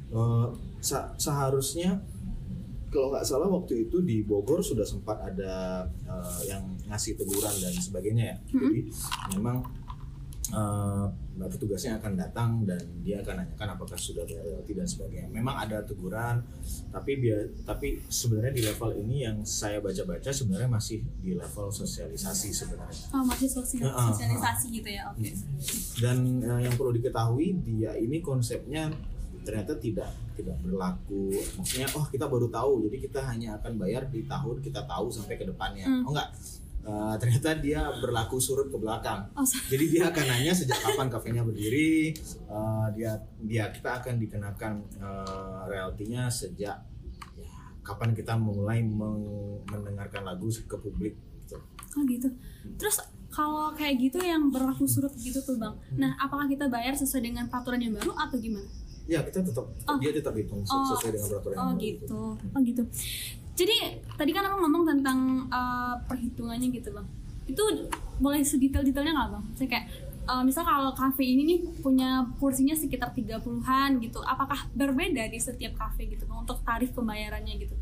Uh, 0.09 0.49
sa- 0.79 1.13
seharusnya 1.15 2.01
kalau 2.89 3.09
nggak 3.11 3.25
salah 3.25 3.49
waktu 3.49 3.85
itu 3.85 4.01
di 4.01 4.21
Bogor 4.21 4.61
sudah 4.61 4.85
sempat 4.85 5.17
ada 5.19 5.85
uh, 6.05 6.41
yang 6.45 6.61
ngasih 6.87 7.17
teguran 7.17 7.53
dan 7.55 7.73
sebagainya 7.75 8.25
ya 8.27 8.37
jadi 8.49 8.81
memang 9.33 9.65
uh, 10.51 11.07
petugasnya 11.47 12.03
akan 12.03 12.13
datang 12.19 12.51
dan 12.67 12.83
dia 13.07 13.23
akan 13.23 13.43
nanyakan 13.43 13.79
apakah 13.79 13.95
sudah 13.95 14.27
bayar 14.27 14.43
royalti 14.43 14.73
dan 14.75 14.87
sebagainya. 14.89 15.29
Memang 15.31 15.55
ada 15.63 15.79
teguran, 15.87 16.43
tapi 16.91 17.23
dia 17.23 17.39
tapi 17.63 18.03
sebenarnya 18.11 18.53
di 18.53 18.63
level 18.67 18.91
ini 19.07 19.27
yang 19.27 19.37
saya 19.47 19.79
baca-baca 19.79 20.31
sebenarnya 20.35 20.71
masih 20.71 21.07
di 21.23 21.39
level 21.39 21.71
sosialisasi 21.71 22.49
sebenarnya. 22.51 23.05
Oh 23.15 23.23
masih 23.23 23.49
sosial- 23.49 23.95
ah, 23.95 24.11
sosialisasi 24.11 24.67
gitu 24.83 24.89
ya, 24.91 25.03
oke. 25.15 25.31
Dan 26.03 26.43
uh, 26.43 26.61
yang 26.61 26.75
perlu 26.75 26.91
diketahui 26.99 27.63
dia 27.63 27.95
ini 27.95 28.19
konsepnya 28.19 28.91
ternyata 29.43 29.75
tidak 29.79 30.11
tidak 30.39 30.57
berlaku. 30.63 31.35
Maksudnya 31.59 31.91
oh 31.99 32.07
kita 32.07 32.31
baru 32.31 32.47
tahu, 32.49 32.87
jadi 32.87 32.97
kita 33.03 33.21
hanya 33.27 33.59
akan 33.59 33.75
bayar 33.79 34.07
di 34.07 34.23
tahun 34.25 34.63
kita 34.63 34.87
tahu 34.87 35.11
sampai 35.11 35.35
ke 35.39 35.45
depannya. 35.47 35.87
Hmm. 35.87 36.07
Oh 36.07 36.11
enggak. 36.15 36.31
Uh, 36.83 37.15
ternyata 37.15 37.55
dia 37.63 37.87
berlaku 38.03 38.43
surut 38.43 38.67
ke 38.67 38.75
belakang. 38.75 39.31
Oh, 39.39 39.47
Jadi 39.47 39.85
dia 39.87 40.11
akan 40.11 40.25
nanya 40.27 40.51
sejak 40.51 40.83
kapan 40.83 41.07
kafenya 41.07 41.47
berdiri, 41.47 42.11
uh, 42.51 42.91
dia 42.91 43.15
dia 43.39 43.71
kita 43.71 44.03
akan 44.03 44.19
dikenakan 44.19 44.73
uh, 44.99 45.63
royaltinya 45.65 46.27
sejak 46.27 46.75
ya, 47.39 47.51
kapan 47.81 48.11
kita 48.13 48.35
mulai 48.35 48.83
meng- 48.83 49.63
mendengarkan 49.65 50.27
lagu 50.27 50.51
ke 50.51 50.75
publik. 50.75 51.15
Gitu. 51.43 51.55
oh 51.95 52.03
gitu. 52.03 52.29
Terus 52.75 52.99
kalau 53.31 53.71
kayak 53.73 54.03
gitu 54.03 54.19
yang 54.19 54.51
berlaku 54.51 54.83
surut 54.83 55.15
gitu 55.15 55.39
tuh 55.39 55.55
bang, 55.57 55.79
nah 55.95 56.19
apakah 56.19 56.51
kita 56.51 56.67
bayar 56.67 56.99
sesuai 56.99 57.23
dengan 57.23 57.47
peraturan 57.47 57.79
yang 57.79 57.95
baru 57.95 58.11
atau 58.19 58.37
gimana? 58.37 58.67
Ya 59.07 59.23
kita 59.23 59.39
tetap 59.39 59.67
Oh. 59.87 59.99
dia 59.99 60.11
tetap 60.11 60.35
hitung 60.35 60.63
Oh, 60.63 60.83
sesuai 60.89 61.15
dengan 61.15 61.29
peraturan 61.31 61.55
Oh 61.55 61.63
yang 61.63 61.75
baru 61.75 61.83
gitu, 61.87 62.21
oh 62.43 62.61
gitu. 62.61 62.83
Jadi 63.53 63.77
tadi 64.17 64.31
kan 64.33 64.49
abang 64.49 64.65
ngomong 64.65 64.85
tentang 64.89 65.19
uh, 65.53 65.95
perhitungannya 66.09 66.69
gitu 66.73 66.89
bang. 66.93 67.07
Itu 67.45 67.63
boleh 68.23 68.41
sedetail-detailnya 68.41 69.13
nggak 69.13 69.31
bang? 69.37 69.45
Saya 69.55 69.69
kayak 69.69 69.87
uh, 70.25 70.43
misal 70.43 70.65
kalau 70.65 70.93
kafe 70.97 71.25
ini 71.27 71.43
nih 71.45 71.59
punya 71.85 72.25
kursinya 72.41 72.73
sekitar 72.73 73.13
30-an 73.13 74.01
gitu. 74.01 74.25
Apakah 74.25 74.67
berbeda 74.73 75.29
di 75.29 75.39
setiap 75.39 75.77
kafe 75.77 76.09
gitu 76.09 76.25
bang 76.25 76.39
untuk 76.43 76.65
tarif 76.65 76.91
pembayarannya 76.97 77.57
gitu? 77.61 77.77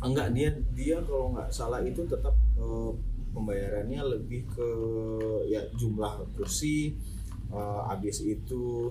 enggak 0.00 0.32
dia 0.32 0.50
dia 0.72 0.96
kalau 1.04 1.36
nggak 1.36 1.52
salah 1.52 1.84
itu 1.84 2.08
tetap 2.08 2.32
eh, 2.56 2.90
pembayarannya 3.36 4.00
lebih 4.18 4.48
ke 4.48 4.68
ya 5.52 5.60
jumlah 5.76 6.24
kursi 6.34 6.96
eh, 7.52 7.80
habis 7.88 8.24
itu 8.24 8.88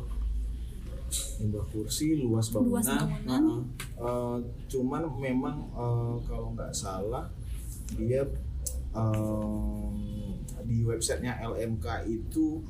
jumlah 1.10 1.66
kursi 1.68 2.18
luas 2.18 2.50
bangunan, 2.50 2.72
Luas 2.72 2.88
bangunan. 2.88 3.42
Heeh. 3.44 3.62
Eh, 3.98 4.38
cuman 4.68 5.02
memang 5.16 5.56
eh, 5.70 6.14
kalau 6.24 6.54
nggak 6.54 6.72
salah 6.72 7.26
dia 7.92 8.22
em, 8.92 9.94
di 10.62 10.82
websitenya 10.82 11.42
LMK 11.44 11.86
itu 12.06 12.62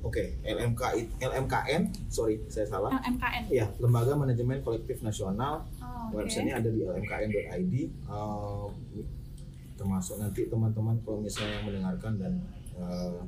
oke 0.00 0.24
LMK 0.42 0.82
it- 0.94 1.14
LMKN 1.18 1.82
sorry 2.06 2.40
saya 2.46 2.66
salah 2.66 2.92
LMKN. 2.98 3.42
ya 3.48 3.66
Lembaga 3.76 4.12
Manajemen 4.14 4.60
Kolektif 4.60 5.00
Nasional 5.00 5.64
Oh, 5.80 6.08
oke. 6.08 6.16
websitenya 6.18 6.56
ada 6.56 6.68
di 6.68 6.80
lmkn.id 6.80 7.74
uh, 8.06 8.66
termasuk 9.74 10.16
nanti 10.16 10.44
teman-teman 10.44 10.96
kalau 11.00 11.18
misalnya 11.18 11.54
yang 11.54 11.66
mendengarkan 11.66 12.12
dan 12.16 12.32
uh, 12.80 13.20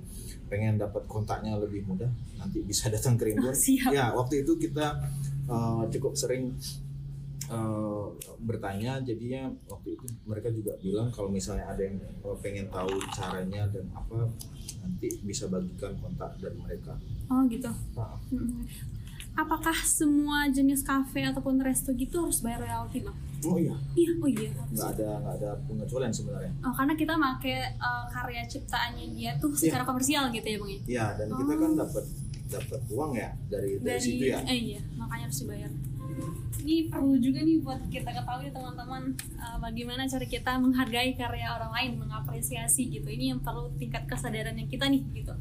pengen 0.48 0.76
dapat 0.76 1.04
kontaknya 1.06 1.56
lebih 1.56 1.84
mudah 1.84 2.08
nanti 2.36 2.60
bisa 2.60 2.88
datang 2.94 3.14
ke 3.14 3.30
Oh, 3.36 3.52
siap. 3.52 3.92
ya 3.92 4.10
waktu 4.10 4.42
itu 4.42 4.56
kita 4.58 4.98
uh, 5.46 5.84
cukup 5.88 6.12
sering 6.12 6.52
uh, 7.48 8.08
bertanya 8.38 9.00
jadinya 9.00 9.48
waktu 9.66 9.94
itu 9.94 10.04
mereka 10.24 10.48
juga 10.48 10.72
bilang 10.78 11.08
kalau 11.08 11.28
misalnya 11.28 11.66
ada 11.66 11.82
yang 11.82 11.96
pengen 12.40 12.68
tahu 12.68 12.90
caranya 13.10 13.68
dan 13.68 13.84
apa 13.92 14.28
nanti 14.80 15.08
bisa 15.22 15.46
bagikan 15.46 15.94
kontak 15.98 16.34
dari 16.38 16.56
mereka 16.58 16.96
Oh 17.28 17.40
gitu. 17.48 17.70
Nah, 17.96 18.16
Hmm. 18.28 18.60
Apakah 19.32 19.72
semua 19.80 20.44
jenis 20.52 20.84
kafe 20.84 21.24
ataupun 21.24 21.56
resto 21.64 21.88
gitu 21.96 22.20
harus 22.20 22.44
bayar 22.44 22.60
royalti 22.60 23.00
bang? 23.00 23.16
Oh 23.42 23.58
iya? 23.58 23.74
Iya, 23.98 24.10
oh 24.22 24.28
iya. 24.30 24.48
nggak 24.54 24.88
ada 24.98 25.08
nggak 25.18 25.34
ada 25.42 25.50
pengecualian 25.66 26.12
sebenarnya? 26.14 26.52
Oh, 26.62 26.72
karena 26.74 26.94
kita 26.94 27.14
make 27.18 27.54
uh, 27.82 28.04
karya 28.06 28.42
ciptaannya 28.46 29.06
dia 29.14 29.30
tuh 29.42 29.50
secara 29.54 29.82
komersial 29.82 30.30
gitu 30.30 30.46
ya 30.46 30.56
bang 30.60 30.70
ya? 30.70 30.80
Iya, 30.86 31.06
dan 31.18 31.28
kita 31.34 31.52
kan 31.58 31.70
dapat 31.74 32.04
dapat 32.52 32.80
uang 32.92 33.12
ya 33.16 33.32
dari 33.48 33.80
dari, 33.80 33.86
dari 33.96 34.00
situ 34.00 34.24
ya. 34.28 34.38
eh 34.44 34.58
iya 34.76 34.80
makanya 34.94 35.24
harus 35.32 35.40
dibayar. 35.40 35.72
Ini 36.62 36.92
perlu 36.92 37.16
juga 37.18 37.40
nih 37.42 37.58
buat 37.64 37.80
kita 37.88 38.10
ketahui 38.12 38.52
teman-teman 38.52 39.16
uh, 39.40 39.58
bagaimana 39.58 40.04
cara 40.04 40.26
kita 40.28 40.60
menghargai 40.60 41.16
karya 41.16 41.48
orang 41.48 41.72
lain 41.72 41.90
mengapresiasi 41.98 42.92
gitu. 42.92 43.08
Ini 43.08 43.34
yang 43.34 43.40
perlu 43.40 43.72
tingkat 43.80 44.04
kesadaran 44.04 44.54
yang 44.54 44.68
kita 44.68 44.86
nih 44.86 45.02
gitu. 45.16 45.32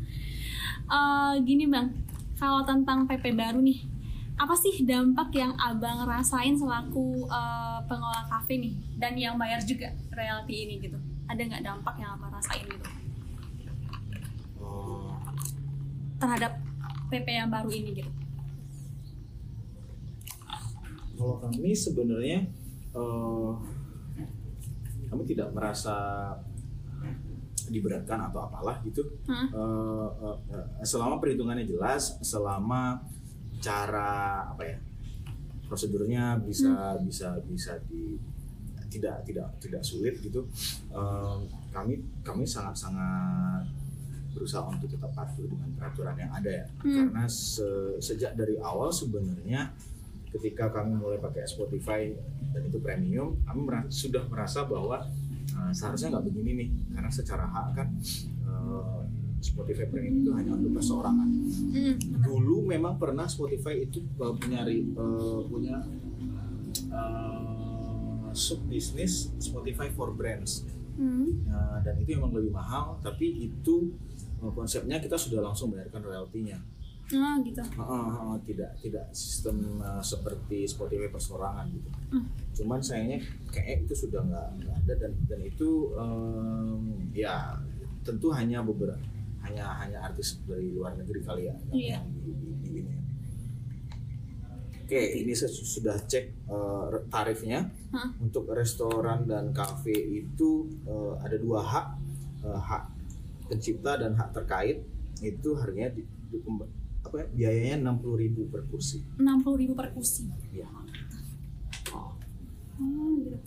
Uh, 0.88 1.36
gini 1.44 1.68
bang. 1.68 1.92
Kalau 2.40 2.66
tentang 2.66 3.06
PP 3.06 3.38
baru 3.38 3.62
nih 3.62 4.01
apa 4.42 4.58
sih 4.58 4.82
dampak 4.82 5.30
yang 5.38 5.54
abang 5.62 6.02
rasain 6.10 6.58
selaku 6.58 7.30
uh, 7.30 7.78
pengelola 7.86 8.26
kafe 8.26 8.58
nih 8.58 8.74
dan 8.98 9.14
yang 9.14 9.38
bayar 9.38 9.62
juga 9.62 9.94
royalti 10.10 10.66
ini 10.66 10.82
gitu 10.82 10.98
ada 11.30 11.42
nggak 11.46 11.62
dampak 11.62 11.96
yang 12.02 12.18
abang 12.18 12.34
rasain 12.34 12.66
gitu 12.66 12.90
Oh, 14.62 15.18
terhadap 16.22 16.54
PP 17.10 17.28
yang 17.28 17.50
baru 17.50 17.70
ini 17.70 18.02
gitu 18.02 18.12
kalau 21.22 21.38
kami 21.38 21.70
sebenarnya 21.78 22.50
eh, 22.98 23.52
kami 25.06 25.24
tidak 25.30 25.54
merasa 25.54 25.94
diberatkan 27.70 28.26
atau 28.26 28.50
apalah 28.50 28.82
gitu. 28.84 29.06
Hah? 29.30 29.48
Eh, 29.48 30.10
eh, 30.28 30.38
eh, 30.58 30.66
selama 30.82 31.22
perhitungannya 31.22 31.70
jelas, 31.70 32.18
selama 32.26 33.06
cara 33.62 34.12
apa 34.50 34.64
ya 34.66 34.78
prosedurnya 35.66 36.36
bisa 36.42 36.98
bisa 37.00 37.40
bisa 37.46 37.80
di 37.88 38.20
tidak 38.92 39.24
tidak 39.24 39.48
tidak 39.64 39.80
sulit 39.82 40.20
gitu. 40.20 40.44
Eh, 40.92 41.38
kami 41.72 41.96
kami 42.22 42.44
sangat 42.44 42.76
sangat 42.76 43.64
berusaha 44.32 44.64
untuk 44.66 44.88
tetap 44.88 45.12
patuh 45.12 45.44
dengan 45.44 45.68
peraturan 45.76 46.16
yang 46.16 46.32
ada 46.32 46.52
ya 46.64 46.66
Hmm. 46.82 47.12
karena 47.12 47.24
se- 47.28 48.00
sejak 48.00 48.32
dari 48.34 48.56
awal 48.58 48.88
sebenarnya 48.88 49.72
ketika 50.32 50.72
kami 50.72 50.96
mulai 50.96 51.20
pakai 51.20 51.44
Spotify 51.44 52.08
dan 52.52 52.62
itu 52.64 52.80
premium 52.80 53.36
kami 53.44 53.68
sudah 53.92 54.24
merasa 54.28 54.64
bahwa 54.64 55.04
uh, 55.52 55.72
seharusnya 55.72 56.16
nggak 56.16 56.26
begini 56.32 56.52
nih 56.56 56.70
karena 56.96 57.12
secara 57.12 57.44
hak 57.44 57.68
kan 57.76 57.88
uh, 58.48 59.04
Spotify 59.42 59.84
premium 59.86 60.22
itu 60.22 60.32
hanya 60.32 60.54
untuk 60.54 60.72
perseorangan 60.74 61.30
Hmm. 61.72 61.96
dulu 62.22 62.62
memang 62.64 62.96
pernah 62.96 63.26
Spotify 63.26 63.82
itu 63.82 64.00
uh, 64.18 64.32
punya 64.34 64.62
ri- 64.62 64.88
uh, 64.94 65.42
punya 65.44 65.82
uh, 66.90 68.30
sub 68.32 68.62
bisnis 68.66 69.14
Spotify 69.38 69.90
for 69.90 70.12
Brands 70.12 70.64
Hmm. 70.92 71.48
Nah, 71.48 71.80
dan 71.80 71.96
itu 71.98 72.14
memang 72.14 72.36
lebih 72.36 72.52
mahal 72.52 73.00
tapi 73.00 73.48
itu 73.48 73.96
uh, 74.38 74.52
konsepnya 74.52 75.00
kita 75.00 75.16
sudah 75.16 75.40
langsung 75.42 75.72
bayarkan 75.72 76.04
royaltinya 76.04 76.60
Ah, 77.12 77.36
gitu. 77.42 77.60
Uh, 77.74 77.82
uh, 77.82 78.08
uh, 78.26 78.38
tidak 78.42 78.76
tidak 78.78 79.08
sistem 79.10 79.80
uh, 79.80 80.00
seperti 80.00 80.64
Spotify 80.64 81.08
persorangan 81.08 81.66
gitu 81.70 81.90
Hmm. 82.12 82.28
cuman 82.52 82.80
sayangnya 82.80 83.24
kayak 83.48 83.88
itu 83.88 83.94
sudah 83.98 84.20
nggak 84.22 84.48
ada 84.78 84.94
dan 84.98 85.12
dan 85.26 85.40
itu 85.42 85.70
um, 85.96 86.84
ya 87.10 87.56
tentu 88.02 88.28
hanya 88.30 88.60
beberapa 88.60 89.00
hanya 89.52 89.68
hanya 89.78 90.00
artis 90.02 90.40
dari 90.44 90.72
luar 90.72 90.96
negeri 90.96 91.20
kali 91.22 91.44
ya 91.44 91.52
yang- 91.52 91.72
Iya. 91.72 91.92
yang 91.94 92.06
di, 92.16 92.32
di, 92.32 92.50
di 92.58 92.70
ini. 92.80 92.94
Oke, 94.82 95.02
ini 95.18 95.32
saya 95.32 95.48
su- 95.48 95.68
sudah 95.70 95.96
cek 96.02 96.48
uh, 96.48 96.88
tarifnya 97.08 97.68
Hah? 97.92 98.12
untuk 98.18 98.48
restoran 98.50 99.24
dan 99.24 99.52
kafe 99.52 99.92
itu 99.94 100.50
uh, 100.84 101.16
ada 101.18 101.36
dua 101.36 101.60
hak 101.62 101.88
uh, 102.44 102.60
hak 102.60 102.84
pencipta 103.46 103.96
dan 103.98 104.16
hak 104.16 104.32
terkait 104.34 104.84
itu 105.22 105.50
harganya 105.56 105.92
di, 105.92 106.04
di- 106.28 106.44
apa 107.02 107.16
ya, 107.18 107.28
biayanya 107.30 107.92
60.000 107.92 108.48
per 108.48 108.62
kursi. 108.68 109.00
60.000 109.18 109.74
per 109.74 109.88
kursi. 109.92 110.24
Ya. 110.52 110.70
Oh, 111.92 112.14
gitu. 113.20 113.38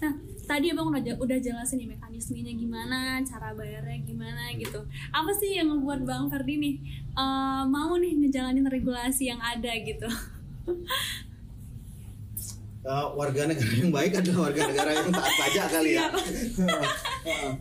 Nah, 0.00 0.12
tadi 0.44 0.70
abang 0.70 0.92
udah 0.92 1.16
udah 1.18 1.38
jelasin 1.40 1.80
nih 1.80 1.88
mekanismenya 1.96 2.52
gimana, 2.54 3.20
cara 3.24 3.52
bayarnya 3.56 3.98
gimana 4.04 4.52
gitu. 4.54 4.80
Apa 5.10 5.30
sih 5.36 5.56
yang 5.56 5.72
membuat 5.72 6.04
bang 6.04 6.28
Ferdi 6.28 6.54
nih 6.60 6.74
eh, 7.16 7.62
mau 7.66 7.92
nih 7.96 8.12
ngejalanin 8.24 8.68
regulasi 8.68 9.32
yang 9.32 9.40
ada 9.40 9.72
gitu? 9.80 10.08
Uh, 12.84 13.08
warga 13.18 13.48
negara 13.48 13.72
yang 13.72 13.92
baik 13.92 14.12
adalah 14.20 14.48
warga 14.48 14.62
negara 14.68 14.90
yang 14.92 15.08
taat 15.12 15.34
pajak 15.40 15.66
kali 15.72 15.90
ya. 15.96 16.06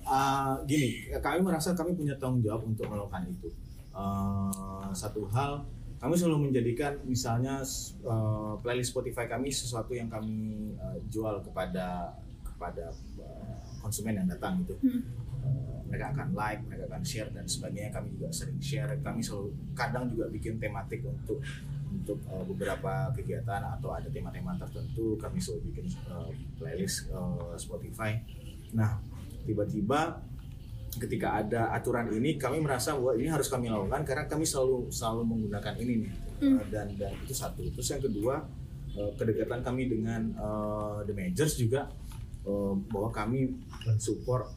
Uh, 0.03 0.53
gini, 0.69 1.07
kami 1.19 1.39
merasa 1.43 1.71
kami 1.75 1.95
punya 1.95 2.15
tanggung 2.19 2.43
jawab 2.43 2.67
untuk 2.67 2.87
melakukan 2.87 3.27
itu. 3.27 3.49
Uh, 3.93 4.89
satu 4.95 5.27
hal, 5.31 5.63
kami 6.03 6.19
selalu 6.19 6.51
menjadikan 6.51 6.99
misalnya 7.07 7.63
uh, 8.03 8.59
playlist 8.59 8.91
Spotify 8.91 9.23
kami 9.23 9.47
sesuatu 9.55 9.95
yang 9.95 10.11
kami 10.11 10.75
uh, 10.75 10.99
jual 11.07 11.39
kepada 11.47 12.11
kepada 12.55 12.93
uh, 13.19 13.57
konsumen 13.81 14.17
yang 14.21 14.27
datang 14.29 14.61
gitu. 14.63 14.75
Hmm. 14.81 15.01
Uh, 15.43 15.79
mereka 15.91 16.15
akan 16.15 16.31
like, 16.33 16.61
mereka 16.65 16.87
akan 16.89 17.03
share 17.03 17.29
dan 17.33 17.45
sebagainya. 17.45 17.91
Kami 17.91 18.07
juga 18.15 18.29
sering 18.31 18.61
share. 18.63 18.95
Kami 19.03 19.19
selalu 19.19 19.51
kadang 19.75 20.07
juga 20.09 20.25
bikin 20.31 20.57
tematik 20.61 21.03
untuk 21.03 21.43
untuk 21.93 22.17
uh, 22.29 22.41
beberapa 22.47 23.13
kegiatan 23.13 23.61
atau 23.77 23.93
ada 23.93 24.09
tema-tema 24.09 24.57
tertentu 24.57 25.13
kami 25.21 25.37
selalu 25.37 25.69
bikin 25.69 25.85
uh, 26.09 26.29
playlist 26.57 27.13
uh, 27.13 27.53
Spotify. 27.53 28.17
Nah, 28.73 28.97
tiba-tiba 29.45 30.17
ketika 30.97 31.41
ada 31.41 31.73
aturan 31.73 32.09
ini 32.13 32.37
kami 32.37 32.61
merasa 32.61 32.93
bahwa 32.93 33.17
ini 33.17 33.29
harus 33.29 33.49
kami 33.49 33.69
lakukan 33.69 34.05
karena 34.05 34.25
kami 34.29 34.45
selalu 34.45 34.93
selalu 34.93 35.21
menggunakan 35.25 35.73
ini 35.81 35.93
nih 36.05 36.13
Hmm. 36.43 36.59
Uh, 36.59 36.65
dan 36.67 36.87
dan 36.99 37.15
itu 37.23 37.31
satu. 37.31 37.63
Terus 37.71 37.87
yang 37.87 38.03
kedua 38.03 38.43
uh, 38.99 39.11
kedekatan 39.15 39.63
kami 39.63 39.87
dengan 39.87 40.35
uh, 40.35 40.99
the 41.07 41.15
majors 41.15 41.55
juga 41.55 41.87
uh, 42.47 42.73
bahwa 42.91 43.09
kami 43.11 43.51
mensupport 43.83 44.47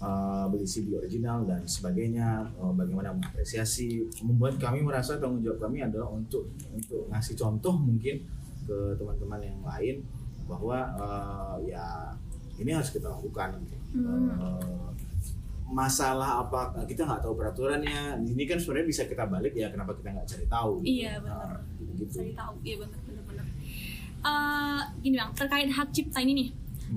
uh, 0.00 0.46
beli 0.48 0.66
CD 0.66 0.96
original 0.96 1.44
dan 1.44 1.64
sebagainya, 1.64 2.48
uh, 2.60 2.72
bagaimana 2.72 3.16
mengapresiasi, 3.16 4.08
membuat 4.24 4.56
kami 4.60 4.84
merasa 4.84 5.20
tanggung 5.20 5.44
jawab 5.44 5.70
kami 5.70 5.84
adalah 5.84 6.08
untuk 6.10 6.48
untuk 6.72 7.08
ngasih 7.12 7.36
contoh 7.36 7.74
mungkin 7.76 8.24
ke 8.64 8.76
teman-teman 8.96 9.40
yang 9.40 9.60
lain 9.64 9.96
bahwa 10.44 10.78
uh, 10.98 11.56
ya 11.62 12.14
ini 12.60 12.70
harus 12.74 12.92
kita 12.92 13.08
lakukan. 13.08 13.56
gitu. 13.64 13.76
Hmm. 14.00 14.30
Uh, 14.36 14.90
masalah 15.70 16.42
apa 16.42 16.82
kita 16.82 17.06
nggak 17.06 17.22
tahu 17.22 17.38
peraturannya 17.38 18.18
ini 18.26 18.42
kan 18.42 18.58
sebenarnya 18.58 18.90
bisa 18.90 19.02
kita 19.06 19.22
balik 19.30 19.54
ya 19.54 19.70
kenapa 19.70 19.94
kita 19.94 20.10
nggak 20.10 20.26
cari 20.26 20.46
tahu 20.50 20.72
gitu. 20.82 20.90
Iya, 20.98 21.12
benar. 21.22 21.46
Nah, 21.46 21.60
gitu 21.94 22.12
Cari 22.18 22.34
tahu, 22.34 22.54
iya 22.66 22.74
benar 22.82 23.00
benar 23.06 23.24
benar. 23.30 23.46
Eh, 24.20 24.80
gini 25.00 25.16
bang, 25.16 25.30
terkait 25.32 25.70
hak 25.70 25.88
cipta 25.94 26.18
ini 26.20 26.32
nih, 26.36 26.48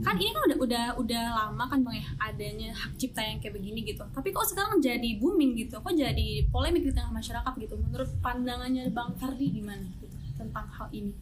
kan 0.01 0.17
ini 0.17 0.33
kan 0.33 0.41
udah 0.49 0.57
udah 0.57 0.85
udah 0.97 1.23
lama 1.37 1.63
kan 1.69 1.79
bang 1.85 2.01
ya 2.01 2.07
adanya 2.17 2.69
hak 2.73 2.97
cipta 2.97 3.21
yang 3.21 3.37
kayak 3.37 3.53
begini 3.61 3.85
gitu. 3.85 4.01
Tapi 4.09 4.33
kok 4.33 4.49
sekarang 4.49 4.81
jadi 4.81 5.21
booming 5.21 5.53
gitu, 5.53 5.77
kok 5.77 5.93
jadi 5.93 6.49
polemik 6.49 6.81
di 6.81 6.93
tengah 6.95 7.13
masyarakat 7.13 7.53
gitu. 7.61 7.77
Menurut 7.77 8.09
pandangannya 8.25 8.89
bang 8.89 9.11
Ferdi 9.21 9.61
gimana 9.61 9.85
gitu 10.01 10.17
tentang 10.33 10.65
hal 10.73 10.89
ini? 10.89 11.13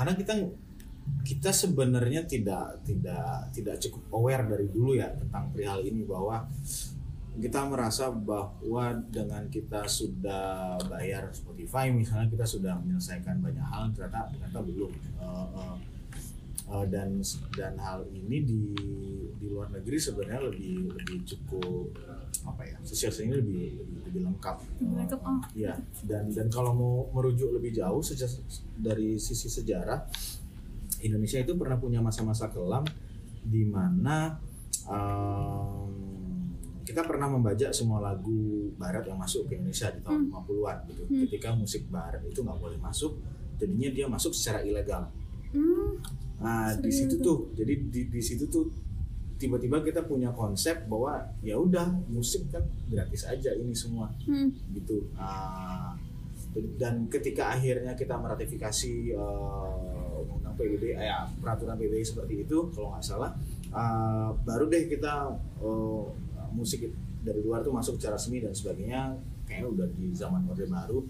karena 0.00 0.16
kita 0.16 0.32
kita 1.28 1.50
sebenarnya 1.52 2.24
tidak 2.24 2.80
tidak 2.88 3.52
tidak 3.52 3.76
cukup 3.84 4.00
aware 4.16 4.48
dari 4.48 4.64
dulu 4.72 4.96
ya 4.96 5.12
tentang 5.12 5.52
perihal 5.52 5.84
ini 5.84 6.08
bahwa 6.08 6.48
kita 7.36 7.68
merasa 7.68 8.08
bahwa 8.08 8.96
dengan 9.12 9.44
kita 9.52 9.84
sudah 9.84 10.80
bayar 10.88 11.28
Spotify 11.36 11.92
misalnya 11.92 12.32
kita 12.32 12.48
sudah 12.48 12.80
menyelesaikan 12.80 13.44
banyak 13.44 13.60
hal 13.60 13.92
ternyata 13.92 14.32
ternyata 14.32 14.58
belum 14.64 14.92
Eh, 15.20 15.46
eh, 15.60 15.76
eh, 16.70 16.86
dan 16.86 17.18
dan 17.54 17.74
hal 17.82 18.06
ini 18.14 18.38
di 18.46 18.62
di 19.36 19.46
luar 19.50 19.68
negeri 19.74 19.98
sebenarnya 19.98 20.50
lebih 20.52 20.94
lebih 20.94 21.18
cukup 21.26 21.90
apa 22.46 22.62
ya 22.64 22.76
sosialisasinya 22.80 23.36
lebih 23.42 23.82
lebih, 23.82 23.96
lebih 24.08 24.20
lengkap 24.30 24.56
lengkap, 24.80 25.20
oh. 25.20 25.40
Iya, 25.52 25.74
dan 26.06 26.30
dan 26.32 26.46
kalau 26.48 26.72
mau 26.72 26.94
merujuk 27.12 27.52
lebih 27.52 27.74
jauh 27.76 28.00
sejak 28.00 28.30
dari 28.78 29.20
sisi 29.20 29.50
sejarah 29.50 30.06
Indonesia 31.04 31.40
itu 31.40 31.56
pernah 31.56 31.80
punya 31.80 32.00
masa-masa 32.04 32.48
kelam 32.52 32.84
di 33.40 33.64
mana 33.64 34.36
em, 34.88 35.88
kita 36.84 37.06
pernah 37.06 37.30
membajak 37.30 37.70
semua 37.70 38.02
lagu 38.02 38.72
barat 38.74 39.06
yang 39.06 39.14
masuk 39.20 39.46
ke 39.46 39.54
Indonesia 39.54 39.94
di 39.94 40.02
tahun 40.02 40.26
50-an 40.26 40.76
gitu. 40.90 41.02
Hmm. 41.06 41.20
Ketika 41.28 41.48
musik 41.54 41.86
barat 41.86 42.18
itu 42.26 42.42
nggak 42.42 42.58
boleh 42.58 42.78
masuk, 42.82 43.14
jadinya 43.62 43.88
dia 43.94 44.06
masuk 44.10 44.34
secara 44.34 44.66
ilegal. 44.66 45.06
Hmm, 45.54 46.02
Nah, 46.40 46.72
di 46.80 46.88
situ 46.88 47.20
tuh? 47.20 47.52
jadi 47.52 47.74
di, 47.76 48.08
di 48.08 48.22
situ 48.24 48.48
tuh 48.48 48.64
tiba-tiba 49.40 49.80
kita 49.80 50.04
punya 50.04 50.28
konsep 50.36 50.84
bahwa 50.84 51.16
ya 51.40 51.56
udah 51.56 51.88
musik 52.12 52.52
kan 52.52 52.60
gratis 52.92 53.24
aja 53.24 53.56
ini 53.56 53.72
semua 53.72 54.12
hmm, 54.28 54.76
gitu. 54.76 55.08
Ah, 55.16 55.96
dan 56.76 57.08
ketika 57.08 57.56
akhirnya 57.56 57.96
kita 57.96 58.20
meratifikasi 58.20 59.16
eh, 59.16 60.20
undang-undang 60.20 60.56
PBB 60.60 60.84
eh, 60.92 61.08
ya, 61.08 61.24
peraturan 61.40 61.80
PBB 61.80 62.04
seperti 62.04 62.44
itu 62.44 62.68
kalau 62.76 62.92
nggak 62.92 63.04
salah 63.04 63.32
ah, 63.72 64.28
baru 64.44 64.68
deh 64.68 64.92
kita 64.92 65.32
eh, 65.64 66.04
musik 66.52 66.92
dari 67.24 67.40
luar 67.40 67.64
tuh 67.64 67.72
masuk 67.72 67.96
secara 67.96 68.20
resmi 68.20 68.44
dan 68.44 68.52
sebagainya 68.52 69.16
kayaknya 69.48 69.66
udah 69.68 69.88
di 69.96 70.06
zaman 70.12 70.44
orde 70.48 70.68
baru. 70.68 71.00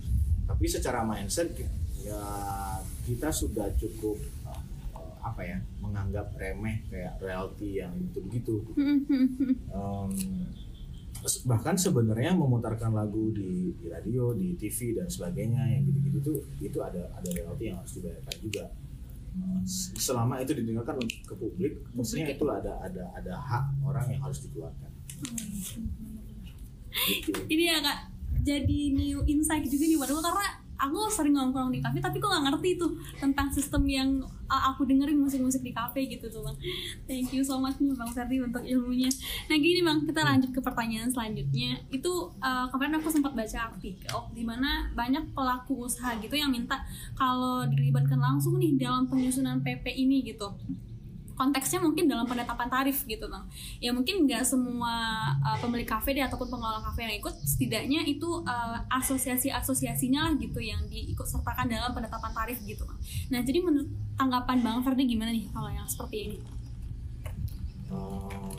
Tapi 0.47 0.67
secara 0.67 1.07
mindset 1.07 1.55
ya 2.01 2.19
kita 3.05 3.29
sudah 3.29 3.69
cukup 3.77 4.17
apa 5.21 5.43
ya 5.45 5.59
menganggap 5.81 6.33
remeh 6.37 6.85
kayak 6.89 7.21
royalti 7.21 7.81
yang 7.81 7.93
itu 8.01 8.19
begitu. 8.25 8.55
Em, 9.71 10.11
bahkan 11.45 11.77
sebenarnya 11.77 12.33
memutarkan 12.33 12.97
lagu 12.97 13.29
di, 13.37 13.77
di 13.77 13.87
radio, 13.93 14.33
di 14.33 14.57
TV 14.57 14.97
dan 14.97 15.07
sebagainya 15.09 15.69
yang 15.69 15.85
gitu-gitu 15.85 16.19
tuh 16.25 16.39
itu 16.65 16.79
ada 16.81 17.13
ada 17.13 17.29
royalti 17.29 17.65
yang 17.69 17.77
harus 17.81 17.93
dibayarkan 18.01 18.37
juga. 18.41 18.65
Eh, 19.31 19.63
Selama 20.01 20.41
itu 20.41 20.53
didengarkan 20.57 20.97
ke 21.05 21.35
publik, 21.37 21.85
mestinya 21.93 22.27
itu 22.27 22.45
ada 22.49 22.73
ada 22.81 23.05
ada 23.15 23.35
hak 23.37 23.65
orang 23.85 24.07
yang 24.11 24.21
harus 24.25 24.43
dikeluarkan. 24.49 24.91
Gitu. 26.91 27.41
ini 27.47 27.71
ya 27.71 27.79
kak 27.79 28.11
jadi 28.41 28.79
new 28.97 29.21
insight 29.29 29.63
juga 29.69 29.85
nih 29.85 29.97
buat 30.01 30.11
gue 30.11 30.23
karena 30.25 30.51
aku 30.81 31.13
sering 31.13 31.37
nongkrong 31.37 31.69
di 31.69 31.85
kafe 31.85 32.01
tapi 32.01 32.17
kok 32.17 32.33
nggak 32.33 32.45
ngerti 32.49 32.81
tuh 32.81 32.97
tentang 33.21 33.53
sistem 33.53 33.85
yang 33.85 34.09
uh, 34.49 34.63
aku 34.73 34.89
dengerin 34.89 35.21
musik-musik 35.21 35.61
di 35.61 35.77
kafe 35.77 36.09
gitu 36.09 36.33
tuh 36.33 36.41
bang. 36.41 36.57
Thank 37.05 37.37
you 37.37 37.45
so 37.45 37.61
much 37.61 37.77
nih 37.79 37.93
bang 37.93 38.11
Ferdi 38.11 38.37
untuk 38.41 38.65
ilmunya. 38.65 39.13
Nah 39.53 39.57
gini 39.61 39.85
bang 39.85 40.09
kita 40.09 40.21
lanjut 40.25 40.51
ke 40.51 40.61
pertanyaan 40.65 41.13
selanjutnya. 41.13 41.85
Itu 41.93 42.33
uh, 42.41 42.67
kemarin 42.73 42.97
aku 42.99 43.13
sempat 43.13 43.37
baca 43.37 43.59
artikel 43.71 44.19
di 44.33 44.43
mana 44.43 44.89
banyak 44.97 45.37
pelaku 45.37 45.85
usaha 45.85 46.17
gitu 46.19 46.33
yang 46.35 46.51
minta 46.51 46.81
kalau 47.15 47.69
dilibatkan 47.69 48.19
langsung 48.19 48.57
nih 48.57 48.81
dalam 48.81 49.07
penyusunan 49.07 49.61
PP 49.61 49.85
ini 49.95 50.25
gitu 50.25 50.49
konteksnya 51.41 51.81
mungkin 51.81 52.05
dalam 52.05 52.29
penetapan 52.29 52.69
tarif 52.69 53.09
gitu 53.09 53.25
bang. 53.33 53.45
Ya 53.81 53.97
mungkin 53.97 54.29
nggak 54.29 54.45
semua 54.45 54.93
uh, 55.41 55.57
pemilik 55.57 55.89
kafe 55.89 56.13
deh 56.13 56.21
ataupun 56.21 56.53
pengelola 56.53 56.85
kafe 56.85 57.09
yang 57.09 57.17
ikut 57.17 57.33
setidaknya 57.41 58.05
itu 58.05 58.45
uh, 58.45 58.77
asosiasi-asosiasinya 58.93 60.21
lah 60.29 60.33
gitu 60.37 60.61
yang 60.61 60.85
diikut 60.93 61.25
sertakan 61.25 61.73
dalam 61.73 61.97
penetapan 61.97 62.37
tarif 62.37 62.61
gitu 62.69 62.85
bang. 62.85 62.99
Nah 63.33 63.41
jadi 63.41 63.59
menurut 63.65 63.89
tanggapan 64.21 64.61
bang 64.61 64.79
Ferdi 64.85 65.09
gimana 65.09 65.33
nih 65.33 65.49
kalau 65.49 65.73
yang 65.73 65.89
seperti 65.89 66.17
ini? 66.29 66.39
Uh, 67.89 68.55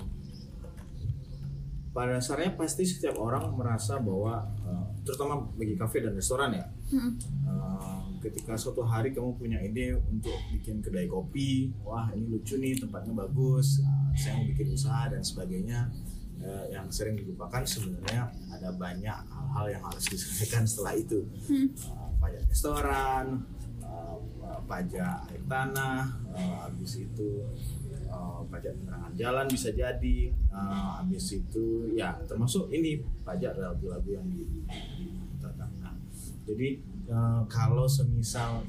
pada 1.92 2.18
dasarnya 2.18 2.56
pasti 2.56 2.88
setiap 2.88 3.20
orang 3.20 3.52
merasa 3.56 4.00
bahwa 4.00 4.48
uh, 4.64 4.88
terutama 5.04 5.44
bagi 5.60 5.76
kafe 5.76 6.00
dan 6.00 6.16
restoran 6.16 6.56
ya 6.56 6.66
Mm-mm. 6.92 7.20
uh, 7.48 8.11
ketika 8.22 8.54
suatu 8.54 8.86
hari 8.86 9.12
kamu 9.12 9.34
punya 9.36 9.58
ide 9.60 9.98
untuk 9.98 10.38
bikin 10.54 10.80
kedai 10.80 11.10
kopi 11.10 11.74
wah 11.82 12.08
ini 12.14 12.30
lucu 12.30 12.56
nih 12.62 12.78
tempatnya 12.78 13.18
bagus 13.18 13.82
uh, 13.82 14.14
saya 14.14 14.38
mau 14.38 14.46
bikin 14.46 14.72
usaha 14.72 15.10
dan 15.10 15.22
sebagainya 15.26 15.90
Uh, 16.42 16.66
yang 16.74 16.90
sering 16.90 17.14
dilupakan 17.14 17.62
sebenarnya 17.62 18.26
ada 18.50 18.74
banyak 18.74 19.14
hal-hal 19.14 19.78
yang 19.78 19.84
harus 19.86 20.10
diselesaikan 20.10 20.66
setelah 20.66 20.98
itu 20.98 21.22
Hmm. 21.46 21.70
Uh, 21.86 22.10
pajak 22.18 22.42
restoran 22.50 23.46
uh, 23.86 24.18
uh, 24.42 24.58
pajak 24.66 25.22
air 25.30 25.44
tanah 25.46 26.10
uh, 26.34 26.66
habis 26.66 26.98
itu 26.98 27.46
uh, 28.10 28.42
pajak 28.50 28.74
penerangan 28.74 29.14
jalan 29.14 29.46
bisa 29.54 29.70
jadi 29.70 30.18
uh, 30.50 30.98
habis 30.98 31.30
itu 31.30 31.94
ya 31.94 32.18
termasuk 32.26 32.74
ini 32.74 33.06
pajak 33.22 33.62
lagu-lagu 33.62 34.10
yang 34.10 34.26
di, 34.26 34.42
di, 34.50 34.60
diputarkan. 34.98 35.70
Nah, 35.78 35.94
jadi 36.50 36.82
uh, 37.12 37.44
kalau 37.52 37.86
semisal 37.86 38.64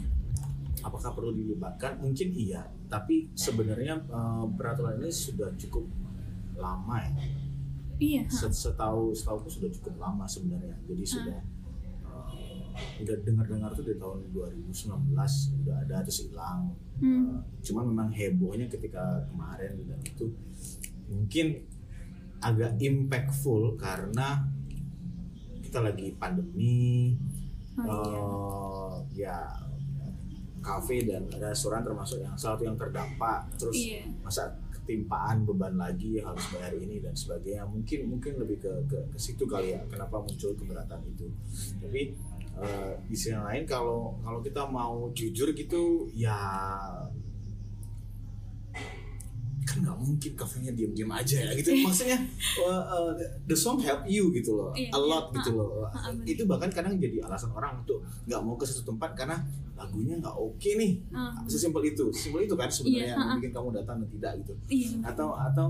apakah 0.83 1.15
perlu 1.15 1.33
dilibatkan? 1.33 2.03
Mungkin 2.03 2.35
iya. 2.35 2.67
Tapi 2.91 3.33
sebenarnya 3.33 4.03
uh, 4.13 4.45
peraturan 4.53 5.01
ini 5.01 5.09
sudah 5.09 5.49
cukup 5.57 5.87
lama 6.59 7.01
ya. 7.01 7.13
Iya 8.03 8.23
Set- 8.27 8.53
setahu 8.59 9.15
setahu 9.15 9.47
sudah 9.47 9.71
cukup 9.71 9.95
lama 10.03 10.27
sebenarnya. 10.27 10.77
Jadi 10.85 11.05
sudah 11.07 11.39
uh, 12.05 12.29
udah 13.01 13.17
dengar-dengar 13.23 13.71
tuh 13.73 13.87
dari 13.87 13.97
tahun 13.97 14.29
2019 14.35 15.15
udah 15.65 15.77
ada 15.87 16.03
terus 16.05 16.27
hilang. 16.27 16.75
Hmm. 16.99 17.39
Uh, 17.39 17.41
cuman 17.63 17.85
memang 17.89 18.09
hebohnya 18.11 18.67
ketika 18.69 19.25
kemarin 19.31 19.79
dan 19.87 20.01
itu 20.03 20.29
mungkin 21.09 21.63
agak 22.43 22.75
impactful 22.83 23.79
karena 23.79 24.43
kita 25.63 25.79
lagi 25.79 26.13
pandemi 26.19 27.15
Oh, 27.73 27.85
iya. 27.85 28.21
uh, 28.21 28.93
ya 29.13 29.39
kafe 30.63 31.03
dan 31.09 31.27
restoran 31.41 31.83
termasuk 31.83 32.23
yang 32.23 32.37
salah 32.39 32.55
satu 32.55 32.63
yang 32.69 32.79
terdampak 32.79 33.51
terus 33.59 33.75
Iya. 33.75 34.07
masa 34.23 34.47
ketimpaan 34.71 35.43
beban 35.43 35.75
lagi 35.75 36.23
harus 36.23 36.43
bayar 36.55 36.75
ini 36.75 37.03
dan 37.03 37.15
sebagainya 37.15 37.67
mungkin 37.67 38.07
mungkin 38.07 38.39
lebih 38.39 38.63
ke 38.63 38.73
ke, 38.87 38.99
ke 39.11 39.19
situ 39.19 39.43
kali 39.43 39.75
ya 39.75 39.81
kenapa 39.89 40.23
muncul 40.23 40.55
keberatan 40.55 41.01
itu 41.07 41.27
tapi 41.79 42.15
eh, 42.59 42.93
di 43.07 43.15
sisi 43.17 43.35
lain 43.35 43.65
kalau 43.65 44.15
kalau 44.23 44.39
kita 44.39 44.63
mau 44.67 45.11
jujur 45.11 45.51
gitu 45.51 46.07
ya 46.13 46.39
mungkin 50.03 50.35
kafenya 50.35 50.71
diam-diam 50.71 51.09
aja 51.09 51.39
ya 51.39 51.51
gitu. 51.55 51.71
Maksudnya 51.87 52.19
eh, 52.59 53.11
the 53.47 53.55
song 53.55 53.79
help 53.79 54.03
you 54.05 54.29
gitu 54.31 54.53
loh 54.53 54.75
Iya, 54.75 54.91
a 54.91 54.99
lot 54.99 55.31
iya. 55.31 55.37
gitu 55.39 55.51
loh. 55.55 55.87
Itu 56.23 56.43
bahkan 56.45 56.69
kadang 56.69 56.99
jadi 56.99 57.23
alasan 57.23 57.51
orang 57.51 57.81
untuk 57.81 58.03
nggak 58.27 58.41
mau 58.43 58.55
ke 58.55 58.67
suatu 58.67 58.91
tempat 58.91 59.15
karena 59.15 59.39
lagunya 59.73 60.19
nggak 60.19 60.35
oke 60.35 60.71
nih. 60.75 60.93
Ah, 61.11 61.33
sesimpel 61.47 61.83
itu 61.87 62.11
sesimpel 62.11 62.45
itu 62.45 62.55
kan 62.55 62.67
sebenarnya 62.67 62.99
Iya, 63.03 63.13
yang 63.15 63.19
ha-ha. 63.19 63.35
bikin 63.39 63.51
kamu 63.51 63.69
datang 63.73 63.97
dan 63.99 64.09
tidak 64.11 64.33
gitu. 64.43 64.53
Iya. 64.69 64.89
Atau 65.07 65.29
atau 65.33 65.67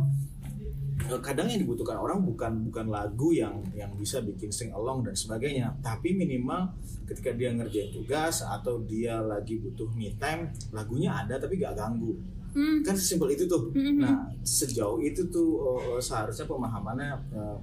eh, 1.02 1.20
kadang 1.20 1.48
yang 1.48 1.60
dibutuhkan 1.60 1.96
orang 1.96 2.20
bukan 2.20 2.52
bukan 2.68 2.86
lagu 2.88 3.32
yang 3.32 3.56
yang 3.72 3.90
bisa 3.96 4.20
bikin 4.20 4.48
sing 4.48 4.68
along 4.70 5.02
dan 5.02 5.12
sebagainya. 5.12 5.72
Tapi 5.80 6.12
minimal 6.12 6.68
ketika 7.08 7.32
dia 7.32 7.52
ngerjain 7.52 7.90
tugas 7.90 8.40
atau 8.40 8.80
dia 8.84 9.16
lagi 9.18 9.58
butuh 9.58 9.88
me 9.92 10.12
time 10.16 10.48
lagunya 10.70 11.12
ada 11.12 11.36
tapi 11.36 11.56
gak 11.56 11.74
ganggu 11.74 12.16
Hmm. 12.52 12.80
kan 12.80 12.92
sesimpel 12.92 13.28
itu 13.30 13.44
tuh 13.44 13.68
Mhm. 13.70 13.98
nah 13.98 14.14
sejauh 14.38 14.98
itu 14.98 15.24
tuh 15.26 15.48
eh, 15.74 15.98
seharusnya 15.98 16.44
pemahamannya 16.44 17.08
eh, 17.30 17.56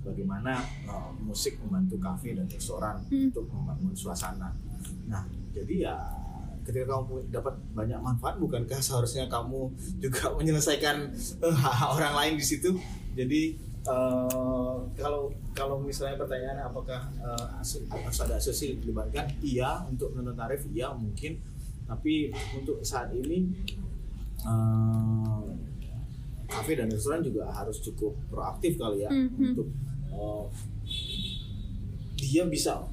bagaimana 0.00 0.58
eh, 0.82 1.10
musik 1.20 1.58
membantu 1.58 1.96
kafe 1.96 2.32
dan 2.32 2.46
restoran 2.46 2.98
Hmm. 3.06 3.28
untuk 3.28 3.46
membangun 3.48 3.92
suasana 3.92 4.50
nah 5.04 5.22
jadi 5.50 5.74
ya 5.84 5.94
ketika 6.62 6.90
kamu 6.92 7.26
dapat 7.28 7.54
banyak 7.72 7.98
manfaat 7.98 8.34
bukankah 8.36 8.78
seharusnya 8.78 9.26
kamu 9.26 9.70
juga 9.98 10.30
menyelesaikan 10.36 11.10
eh, 11.38 11.54
hak-hak 11.54 11.90
orang 11.92 12.14
lain 12.16 12.34
di 12.34 12.44
situ 12.44 12.74
jadi 13.12 13.42
eh, 13.84 14.76
kalau 14.92 15.30
kalau 15.52 15.76
misalnya 15.78 16.16
pertanyaannya 16.16 16.64
apakah 16.64 17.00
aso- 17.56 17.82
harus 17.86 18.18
ada 18.20 18.34
asosiasi 18.36 18.74
dilibatkan 18.76 19.26
iya 19.38 19.82
untuk 19.84 20.10
menentukan 20.12 20.38
tarif 20.40 20.66
iya 20.68 20.90
mungkin 20.90 21.38
tapi 21.82 22.30
untuk 22.54 22.80
saat 22.80 23.10
ini 23.12 23.52
eh, 24.42 25.42
kafe 26.46 26.72
dan 26.74 26.86
restoran 26.86 27.20
juga 27.20 27.48
harus 27.48 27.80
cukup 27.80 28.12
proaktif 28.26 28.76
kali 28.76 29.00
ya 29.00 29.10
Mhm. 29.10 29.38
untuk 29.48 29.68
eh, 30.10 30.44
dia 32.14 32.44
bisa 32.44 32.86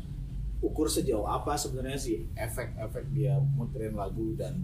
ukur 0.59 0.85
sejauh 0.85 1.23
apa 1.23 1.55
sebenarnya 1.55 1.95
sih 1.97 2.17
efek-efek 2.33 3.09
dia 3.09 3.35
muterin 3.53 3.93
lagu 3.93 4.35
dan 4.35 4.59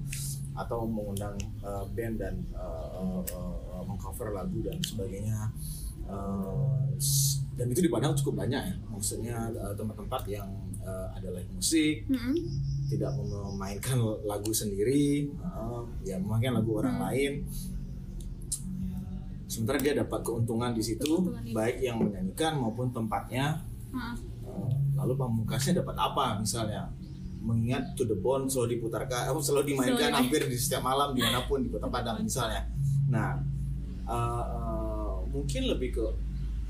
atau 0.54 0.84
mengundang 0.86 1.36
eh, 1.60 1.86
band 1.90 2.16
dan 2.18 2.36
eh, 2.50 2.88
eh, 2.94 3.22
eh, 3.26 3.84
mengcover 3.84 4.32
lagu 4.32 4.60
dan 4.62 4.78
sebagainya 4.82 5.52
s- 6.96 7.44
dan 7.56 7.68
itu 7.68 7.80
dipandang 7.82 8.12
cukup 8.16 8.36
banyak 8.38 8.62
ya 8.62 8.76
maksudnya 8.86 9.36
eh, 9.50 9.74
tempat-tempat 9.74 10.24
yang 10.28 10.48
eh, 10.78 11.08
ada 11.12 11.30
live 11.30 11.52
musik 11.52 12.04
Mm-mm. 12.06 12.36
Tidak 12.86 13.18
memainkan 13.18 13.98
lagu 14.24 14.54
sendiri 14.54 15.26
uh, 15.42 15.82
ya 16.06 16.22
memainkan 16.22 16.62
lagu 16.62 16.72
orang 16.78 16.96
Hmm. 16.98 17.06
lain. 17.10 17.34
Sementara 19.46 19.78
dia 19.78 19.94
dapat 19.96 20.20
keuntungan 20.26 20.74
di 20.74 20.84
situ 20.84 21.06
Keuntungan 21.06 21.54
baik 21.54 21.78
yang 21.80 22.02
menyanyikan 22.02 22.58
maupun 22.58 22.90
tempatnya. 22.92 23.62
Uh, 23.94 24.16
lalu 24.98 25.14
pamungkasnya 25.16 25.82
dapat 25.82 25.96
apa? 25.96 26.38
Misalnya 26.42 26.90
mengingat 27.46 27.94
to 27.94 28.10
the 28.10 28.18
bone 28.18 28.50
selalu 28.50 28.82
diputarkan 28.82 29.30
eh, 29.30 29.38
selalu 29.38 29.78
dimainkan 29.78 30.10
Selalu. 30.10 30.18
hampir 30.18 30.42
di 30.50 30.58
setiap 30.58 30.82
malam 30.82 31.14
di 31.14 31.22
mana 31.22 31.46
pun 31.46 31.62
di 31.62 31.70
kota 31.70 31.86
Padang 31.86 32.18
misalnya. 32.26 32.66
Nah 33.10 33.38
uh, 34.10 34.44
uh, 34.46 35.14
mungkin 35.30 35.70
lebih 35.70 35.94
ke 35.94 36.06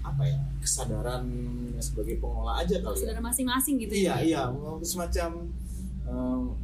apa 0.06 0.21
ya 0.21 0.38
kesadaran 0.62 1.23
sebagai 1.82 2.19
pengelola 2.21 2.62
aja 2.62 2.78
kali 2.78 2.93
ya. 2.93 3.01
Saudara 3.08 3.23
masing-masing 3.23 3.75
gitu 3.82 3.93
iya 3.95 4.15
ya 4.21 4.21
iya 4.21 4.41
semacam 4.86 5.49
um, 6.09 6.55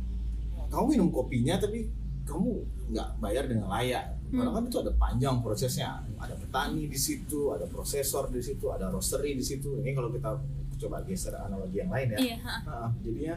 kamu 0.72 0.86
minum 0.98 1.10
kopinya 1.12 1.60
tapi 1.60 1.90
kamu 2.24 2.64
nggak 2.96 3.10
bayar 3.20 3.44
dengan 3.50 3.68
layak. 3.68 4.18
Hmm. 4.32 4.48
karena 4.48 4.52
kan 4.56 4.64
itu 4.64 4.78
ada 4.80 4.92
panjang 4.96 5.36
prosesnya. 5.44 6.00
Ada 6.16 6.40
petani 6.40 6.88
di 6.88 6.96
situ 6.96 7.52
ada 7.52 7.68
prosesor 7.68 8.32
di 8.32 8.40
situ 8.40 8.72
ada 8.72 8.88
roastery 8.88 9.36
di 9.36 9.44
situ. 9.44 9.76
Ini 9.84 9.92
kalau 9.92 10.08
kita 10.08 10.40
coba 10.88 11.04
geser 11.04 11.36
analogi 11.36 11.84
yang 11.84 11.92
lain 11.92 12.16
ya. 12.16 12.18
Iya 12.18 12.38
ha. 12.48 12.56
Nah, 12.64 12.90
jadinya 13.04 13.36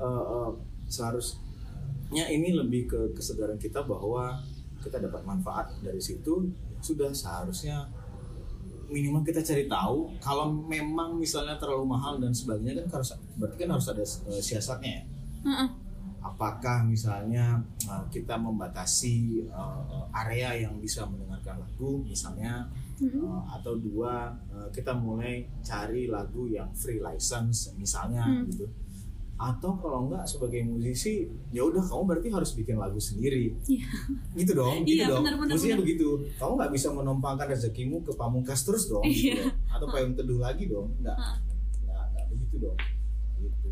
uh, 0.00 0.24
uh, 0.24 0.50
seharusnya 0.88 2.24
ini 2.32 2.56
lebih 2.56 2.88
ke 2.88 3.00
kesadaran 3.12 3.60
kita 3.60 3.84
bahwa 3.84 4.40
kita 4.80 4.96
dapat 4.96 5.22
manfaat 5.28 5.76
dari 5.84 6.00
situ. 6.00 6.48
Sudah 6.80 7.12
seharusnya 7.12 7.84
minimal 8.88 9.22
kita 9.22 9.44
cari 9.44 9.68
tahu 9.70 10.10
kalau 10.18 10.50
memang 10.50 11.20
misalnya 11.20 11.60
terlalu 11.60 11.84
mahal 11.84 12.18
dan 12.18 12.34
sebagainya 12.34 12.82
kan 12.82 12.98
harus 12.98 13.14
berarti 13.38 13.56
kan 13.60 13.70
harus 13.70 13.86
ada 13.92 14.02
uh, 14.02 14.42
siasatnya 14.42 14.90
ya 14.98 15.02
Heeh. 15.42 15.68
apakah 16.20 16.84
misalnya 16.84 17.56
uh, 17.86 18.04
kita 18.06 18.36
membatasi 18.36 19.40
uh, 19.48 20.04
area 20.14 20.52
yang 20.60 20.76
bisa 20.76 21.04
mendengarkan 21.04 21.56
lagu 21.58 22.04
misalnya 22.04 22.68
Mm-mm. 23.00 23.24
Uh, 23.24 23.40
atau 23.50 23.72
dua 23.74 24.28
uh, 24.50 24.68
kita 24.68 24.92
mulai 24.92 25.48
cari 25.60 26.04
lagu 26.06 26.44
yang 26.44 26.68
free 26.72 27.00
license 27.00 27.72
misalnya 27.74 28.20
Hmm. 28.22 28.44
gitu 28.46 28.68
atau 29.40 29.72
kalau 29.72 30.04
enggak 30.04 30.28
sebagai 30.28 30.60
musisi 30.62 31.24
ya 31.48 31.64
udah 31.64 31.80
kamu 31.80 32.04
berarti 32.04 32.28
harus 32.28 32.52
bikin 32.52 32.76
lagu 32.76 33.00
sendiri 33.00 33.56
Iya. 33.64 33.88
gitu 34.36 34.52
dong 34.52 34.84
gitu 34.84 35.00
Iya, 35.00 35.08
dong 35.08 35.24
Mestinya 35.48 35.80
benar. 35.80 35.84
begitu 35.88 36.08
kamu 36.36 36.52
nggak 36.54 36.72
bisa 36.76 36.88
menumpangkan 36.92 37.46
rezekimu 37.48 38.04
ke 38.04 38.12
pamungkas 38.12 38.60
terus 38.60 38.84
dong 38.86 39.00
gitu 39.02 39.32
Iya. 39.32 39.48
dong. 39.48 39.56
atau 39.72 39.86
payung 39.88 40.12
teduh 40.12 40.36
lagi 40.38 40.68
dong 40.68 40.92
enggak 41.00 41.16
enggak, 41.80 42.04
enggak 42.06 42.24
begitu 42.28 42.56
dong 42.60 42.76
gitu. 43.40 43.70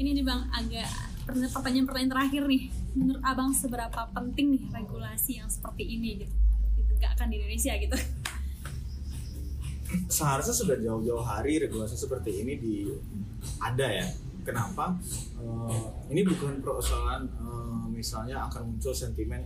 Ini 0.00 0.16
nih 0.16 0.24
Bang 0.24 0.48
agak 0.48 0.88
pertanyaan- 1.22 1.52
pertanyaan-pertanyaan 1.52 2.08
terakhir 2.10 2.42
nih. 2.48 2.62
Menurut 2.90 3.20
Abang 3.22 3.52
seberapa 3.52 4.00
penting 4.10 4.56
nih 4.56 4.62
regulasi 4.72 5.38
yang 5.38 5.46
seperti 5.46 5.84
ini 5.86 6.24
gitu 6.24 6.34
ditegakkan 6.74 7.28
di 7.28 7.36
Indonesia 7.36 7.76
gitu? 7.76 7.96
seharusnya 10.06 10.54
sudah 10.54 10.76
jauh-jauh 10.78 11.18
hari 11.20 11.58
regulasi 11.58 11.98
seperti 11.98 12.40
ini 12.40 12.54
di 12.56 12.74
ada 13.58 13.82
ya. 13.84 14.06
Kenapa? 14.40 14.94
Eh, 15.36 15.82
ini 16.08 16.22
bukan 16.24 16.62
persoalan 16.62 17.26
eh, 17.26 17.82
misalnya 17.90 18.46
akan 18.46 18.70
muncul 18.70 18.94
sentimen 18.94 19.42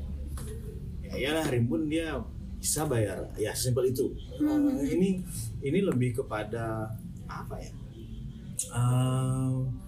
ya 1.02 1.32
lah 1.32 1.48
Rimbun 1.48 1.88
dia 1.88 2.20
bisa 2.54 2.84
bayar 2.84 3.24
ya 3.34 3.50
simpel 3.52 3.86
itu 3.86 4.12
Eh, 4.36 4.84
ini 4.90 5.24
ini 5.60 5.78
lebih 5.80 6.12
kepada 6.14 6.92
apa 7.24 7.54
ya 7.56 7.72
ke- 8.54 9.83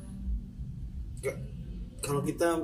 kalau 2.04 2.22
kita 2.22 2.60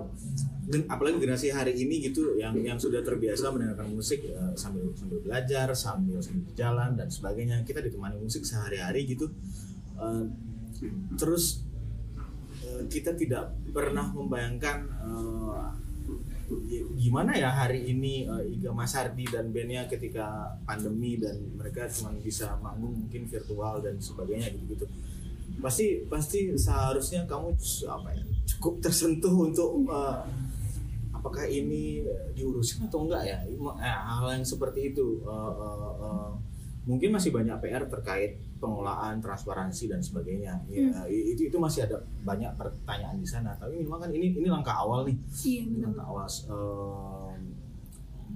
apalagi 0.86 1.18
generasi 1.18 1.50
hari 1.50 1.74
ini 1.74 1.98
gitu 2.06 2.38
yang 2.38 2.54
yang 2.62 2.78
sudah 2.78 3.02
terbiasa 3.02 3.50
mendengarkan 3.50 3.90
musik 3.90 4.22
eh, 4.22 4.54
sambil 4.54 4.88
sambil 4.94 5.18
belajar 5.20 5.74
sambil 5.74 6.22
sambil 6.22 6.46
jalan 6.54 6.94
dan 6.94 7.10
sebagainya 7.10 7.66
kita 7.66 7.82
ditemani 7.82 8.22
musik 8.22 8.46
sehari-hari 8.46 9.04
gitu 9.04 9.26
Eh, 10.02 10.24
terus 11.14 11.62
eh, 12.66 12.82
kita 12.90 13.14
tidak 13.14 13.54
pernah 13.70 14.10
membayangkan 14.10 14.78
eh, 14.88 15.68
gimana 16.98 17.32
ya 17.38 17.48
hari 17.52 17.92
ini 17.92 18.26
eh, 18.26 18.56
Iga 18.58 18.74
Mas 18.74 18.96
Hardi 18.98 19.28
dan 19.28 19.54
bandnya 19.54 19.86
ketika 19.86 20.58
pandemi 20.66 21.20
dan 21.20 21.38
mereka 21.54 21.86
cuma 21.86 22.16
bisa 22.18 22.58
manggung 22.58 23.06
mungkin 23.06 23.30
virtual 23.30 23.84
dan 23.84 24.00
sebagainya 24.02 24.50
gitu-gitu. 24.58 24.86
Pasti 25.62 26.02
pasti 26.10 26.50
seharusnya 26.58 27.28
kamu 27.28 27.54
apa 27.86 28.08
ya 28.16 28.24
cukup 28.46 28.82
tersentuh 28.82 29.32
untuk 29.32 29.70
eh, 29.88 30.16
apakah 31.12 31.46
ini 31.46 32.02
diurusin 32.34 32.90
atau 32.90 33.06
enggak 33.06 33.22
ya? 33.22 33.38
Eh, 33.46 33.98
hal 34.10 34.26
yang 34.34 34.46
seperti 34.46 34.90
itu. 34.90 35.22
Eh, 35.22 35.52
eh, 35.62 35.92
eh, 36.02 36.30
mungkin 36.82 37.14
masih 37.14 37.30
banyak 37.30 37.62
PR 37.62 37.86
terkait 37.86 38.42
pengelolaan 38.58 39.22
transparansi 39.22 39.86
dan 39.86 40.02
sebagainya. 40.02 40.58
Ya 40.66 41.06
itu 41.06 41.46
itu 41.46 41.56
masih 41.58 41.86
ada 41.86 42.02
banyak 42.26 42.50
pertanyaan 42.58 43.22
di 43.22 43.28
sana. 43.28 43.54
Tapi 43.54 43.86
memang 43.86 44.02
kan 44.02 44.10
ini 44.10 44.34
ini 44.34 44.48
langkah 44.50 44.74
awal 44.74 45.06
nih. 45.06 45.14
Iya 45.46 45.60
ini 45.70 45.78
langkah 45.78 46.06
awal. 46.10 46.26
Em, 46.26 47.54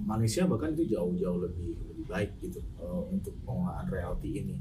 Malaysia 0.07 0.47
bahkan 0.47 0.71
itu 0.71 0.95
jauh-jauh 0.95 1.43
lebih 1.43 1.75
lebih 1.91 2.05
baik 2.07 2.31
gitu 2.39 2.63
eh, 2.63 3.03
untuk 3.11 3.35
pengelolaan 3.43 3.87
royalti 3.91 4.29
ini. 4.39 4.55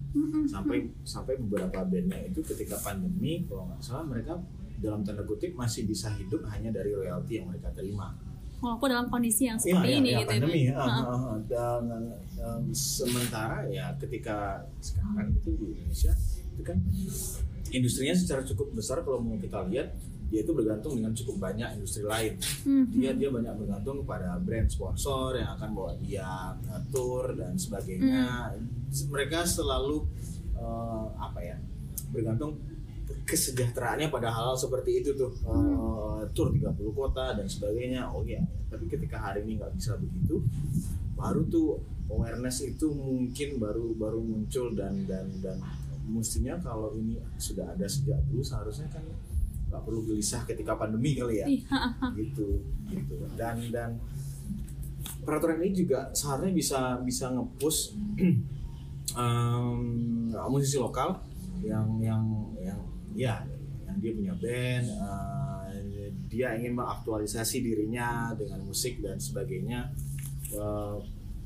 Sampai 0.51 0.91
sampai 1.07 1.39
beberapa 1.39 1.87
bandnya 1.87 2.27
itu 2.27 2.43
ketika 2.43 2.75
pandemi 2.83 3.47
kalau 3.47 3.71
nggak 3.71 3.83
salah 3.87 4.03
mereka 4.03 4.35
dalam 4.79 5.01
tanda 5.03 5.23
kutip 5.23 5.53
masih 5.55 5.85
bisa 5.85 6.13
hidup 6.15 6.45
hanya 6.53 6.71
dari 6.71 6.93
royalti 6.93 7.41
yang 7.41 7.49
mereka 7.49 7.73
terima 7.73 8.13
walaupun 8.57 8.89
dalam 8.89 9.07
kondisi 9.13 9.47
yang 9.47 9.61
Iya, 9.61 9.65
seperti 9.69 9.89
iya, 9.89 9.99
ini 10.01 10.09
iya, 10.09 10.19
gitu 10.19 10.31
pandemi 10.33 10.61
ya 10.61 10.67
ya. 10.67 10.77
Bang. 10.81 10.89
ah, 10.89 11.05
ah, 11.05 11.21
ah. 11.29 11.37
Dan 11.45 11.83
em, 12.37 12.63
sementara 12.73 13.57
ya 13.69 13.87
ketika 14.01 14.37
sekarang 14.81 15.29
itu 15.35 15.51
di 15.55 15.67
Indonesia 15.77 16.13
itu 16.57 16.63
kan 16.65 16.79
industrinya 17.69 18.15
secara 18.17 18.41
cukup 18.43 18.73
besar 18.73 19.05
kalau 19.05 19.21
mau 19.21 19.37
kita 19.37 19.61
lihat 19.69 19.93
dia 20.27 20.43
itu 20.43 20.51
bergantung 20.51 20.99
dengan 20.99 21.15
cukup 21.15 21.39
banyak 21.39 21.79
industri 21.79 22.03
lain. 22.03 22.35
Hmm, 22.67 22.91
Dia 22.91 23.15
dia 23.15 23.31
banyak 23.31 23.55
bergantung 23.63 24.03
kepada 24.03 24.35
brand 24.43 24.67
sponsor 24.67 25.39
yang 25.39 25.55
akan 25.55 25.71
bawa 25.71 25.93
dia 26.03 26.27
tour 26.91 27.31
dan 27.39 27.55
sebagainya. 27.55 28.51
Mereka 29.07 29.47
selalu 29.47 30.03
eh, 30.57 31.07
apa 31.15 31.39
ya 31.45 31.57
bergantung 32.11 32.59
kesejahteraannya 33.27 34.09
pada 34.11 34.31
hal 34.31 34.55
seperti 34.59 35.03
itu 35.03 35.11
tuh. 35.15 35.33
Eh, 35.47 36.21
tour 36.35 36.51
30 36.53 36.75
kota 36.93 37.35
dan 37.37 37.47
sebagainya. 37.47 38.11
Oh 38.11 38.23
iya 38.27 38.43
tapi 38.67 38.85
ketika 38.91 39.17
hari 39.17 39.47
ini 39.47 39.63
nggak 39.63 39.73
bisa 39.79 39.95
begitu 39.97 40.43
baru 41.15 41.47
tuh 41.49 41.81
awareness 42.11 42.61
itu 42.67 42.93
mungkin 42.93 43.57
baru 43.57 43.95
baru 43.97 44.21
muncul 44.21 44.75
dan 44.75 45.07
dan 45.07 45.31
dan 45.41 45.57
mestinya 46.07 46.55
kalau 46.61 46.95
ini 46.95 47.19
sudah 47.41 47.73
ada 47.73 47.87
sejak 47.89 48.21
dulu 48.31 48.43
seharusnya 48.43 48.87
kan 48.93 49.03
nggak 49.67 49.83
perlu 49.83 50.07
gelisah 50.07 50.47
ketika 50.47 50.79
pandemi 50.79 51.19
kali 51.19 51.43
ya. 51.43 51.47
Ha. 51.73 52.13
gitu 52.21 52.63
gitu. 52.93 53.15
Dan 53.35 53.59
dan 53.75 53.99
peraturan 55.27 55.59
ini 55.63 55.75
juga 55.75 56.13
seharusnya 56.15 56.55
bisa 56.55 56.81
bisa 57.03 57.33
ngepush 57.35 57.97
em, 59.19 59.81
musisi 60.53 60.79
lokal 60.79 61.19
yang 61.65 61.99
yang 61.99 62.23
yang 62.63 62.79
ya 63.17 63.41
yang 63.89 63.97
dia 63.99 64.13
punya 64.13 64.35
band 64.37 64.87
eh, 64.87 66.09
dia 66.29 66.53
ingin 66.55 66.77
mengaktualisasi 66.77 67.63
dirinya 67.63 68.35
dengan 68.37 68.61
musik 68.63 69.01
dan 69.01 69.17
sebagainya. 69.17 69.89
Eh, 70.53 70.97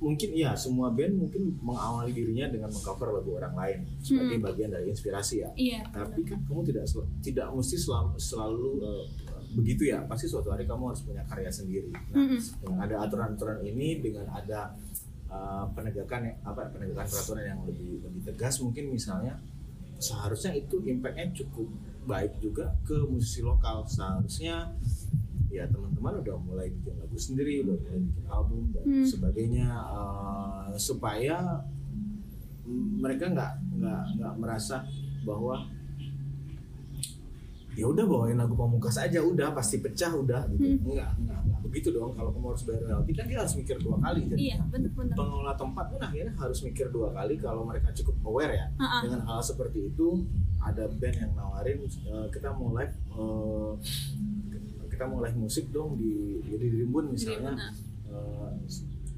mungkin 0.00 0.33
ya 0.33 0.56
semua 0.56 0.88
band 0.88 1.12
mungkin 1.12 1.61
mengawali 1.61 2.16
dirinya 2.16 2.48
dengan 2.48 2.72
mengcover 2.72 3.12
lagu 3.12 3.37
orang 3.37 3.54
lain. 3.54 3.78
Sebagai 4.00 4.40
bagian 4.40 4.70
dari 4.72 4.88
inspirasi 4.88 5.44
ya. 5.44 5.50
Iya 5.54 5.80
tapi 5.92 6.24
kan 6.24 6.40
kamu 6.48 6.72
tidak 6.72 6.88
tidak 7.20 7.46
mesti 7.52 7.76
selalu, 7.76 8.16
selalu 8.16 8.70
eh, 8.83 9.04
begitu 9.54 9.83
ya. 9.92 10.00
Pasti 10.09 10.26
suatu 10.26 10.48
hari 10.50 10.64
kamu 10.64 10.90
harus 10.90 11.04
punya 11.04 11.22
karya 11.28 11.52
sendiri. 11.52 11.92
Nah 11.92 12.00
Mm-mm. 12.16 12.40
dengan 12.64 12.78
ada 12.80 12.96
aturan-aturan 13.04 13.61
ini 13.62 14.00
dengan 14.00 14.26
ada 14.33 14.72
eh, 15.30 15.64
penegakan 15.76 16.20
yang- 16.33 16.40
apa 16.42 16.72
penegakan 16.72 17.06
peraturan 17.06 17.44
yang 17.46 17.61
lebih 17.68 18.00
lebih 18.02 18.22
tegas 18.26 18.59
mungkin 18.59 18.90
misalnya 18.90 19.37
seharusnya 20.00 20.56
itu 20.56 20.80
impactnya 20.82 21.28
cukup 21.36 21.68
baik 22.02 22.40
juga 22.40 22.72
ke 22.82 22.96
musisi 23.04 23.44
lokal 23.44 23.84
seharusnya 23.84 24.72
ya 25.50 25.66
teman-teman 25.66 26.22
udah 26.22 26.36
mulai 26.40 26.70
bikin 26.70 26.96
lagu 26.96 27.18
sendiri 27.18 27.60
udah 27.60 27.76
mulai 27.76 28.00
bikin 28.00 28.26
album 28.26 28.60
dan 28.72 28.82
Hmm. 28.86 29.04
sebagainya 29.04 29.68
eh, 29.68 30.68
supaya 30.74 31.60
mereka 32.96 33.26
nggak 33.28 33.52
nggak 33.76 34.02
nggak 34.16 34.34
merasa 34.38 34.86
bahwa 35.26 35.66
ya 37.81 37.88
udah 37.88 38.05
bawain 38.05 38.37
lagu 38.37 38.53
pamungkas 38.53 39.01
aja 39.01 39.25
udah 39.25 39.57
pasti 39.57 39.81
pecah 39.81 40.12
udah 40.12 40.45
gitu. 40.53 40.77
Hmm. 40.77 40.85
enggak, 40.85 41.11
enggak 41.16 41.40
enggak 41.40 41.61
begitu 41.64 41.88
dong. 41.97 42.12
Kalau 42.12 42.31
kamu 42.37 42.47
harus 42.53 42.62
bayar 42.69 42.81
royalti 42.85 43.12
kan 43.16 43.25
dia 43.25 43.38
harus 43.40 43.55
mikir 43.57 43.77
dua 43.81 43.97
kali 43.97 44.21
jadi 44.29 44.40
iya 44.40 44.57
benar-benar 44.69 45.16
pengelola 45.16 45.53
tempat 45.57 45.85
pun 45.88 46.01
akhirnya 46.05 46.35
harus 46.37 46.59
mikir 46.61 46.87
dua 46.93 47.09
kali 47.16 47.35
kalau 47.40 47.62
mereka 47.64 47.88
cukup 47.97 48.16
aware 48.29 48.53
ya. 48.53 48.66
Ha-ha. 48.77 48.99
dengan 49.09 49.21
hal 49.25 49.40
seperti 49.40 49.88
itu 49.88 50.09
ada 50.61 50.85
band 50.93 51.16
yang 51.16 51.33
nawarin 51.33 51.79
eh, 51.88 52.27
kita 52.29 52.49
mau 52.53 52.69
live 52.77 52.95
eh, 53.16 53.73
kita 54.93 55.05
mau 55.09 55.19
live 55.25 55.38
musik 55.40 55.73
dong 55.73 55.97
di 55.97 56.45
di, 56.45 56.53
di 56.61 56.69
Rimbun 56.85 57.16
misalnya. 57.16 57.57
Eh, 58.05 58.51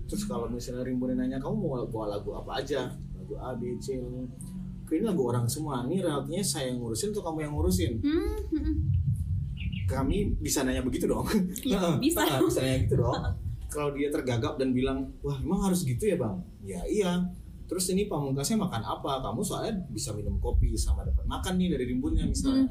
terus 0.07 0.23
kalau 0.31 0.47
misalnya 0.47 0.87
Rimbun 0.87 1.19
nanya 1.19 1.43
kamu 1.43 1.57
mau 1.59 1.83
bawa 1.91 2.15
lagu 2.15 2.31
apa 2.39 2.63
aja? 2.63 2.95
Lagu 3.19 3.35
A 3.43 3.59
B 3.59 3.75
C 3.83 3.99
ini 4.99 5.05
lagu 5.09 5.23
orang 5.25 5.47
semua. 5.49 5.85
Ini 5.89 6.05
royaltinya 6.05 6.45
saya 6.45 6.71
yang 6.73 6.81
ngurusin 6.83 7.11
atau 7.17 7.23
kamu 7.25 7.39
yang 7.49 7.53
ngurusin? 7.57 7.93
Hmm, 8.05 8.37
hmm, 8.53 8.63
hmm. 8.63 8.77
kami 9.89 10.37
bisa 10.41 10.65
nanya 10.65 10.85
begitu 10.85 11.09
dong. 11.09 11.27
Heeh, 11.29 11.93
bisa. 12.05 12.25
ah, 12.25 12.41
bisa 12.45 12.61
nanya 12.61 12.79
gitu 12.85 12.95
dong. 13.01 13.17
Kalau 13.73 13.91
dia 13.97 14.13
tergagap 14.13 14.61
dan 14.61 14.77
bilang 14.77 15.09
wah 15.25 15.37
emang 15.41 15.73
harus 15.73 15.83
gitu 15.83 16.05
ya 16.05 16.17
bang? 16.21 16.37
Ya 16.63 16.81
iya. 16.85 17.13
Terus 17.65 17.89
ini 17.89 18.05
pamungkasnya 18.05 18.61
makan 18.61 18.85
apa? 18.85 19.25
Kamu 19.25 19.41
soalnya 19.41 19.81
bisa 19.89 20.13
minum 20.13 20.37
kopi 20.37 20.77
sama 20.77 21.09
dapat 21.09 21.25
makan 21.25 21.57
nih 21.57 21.73
dari 21.73 21.85
rimbunnya 21.89 22.29
misalnya 22.29 22.69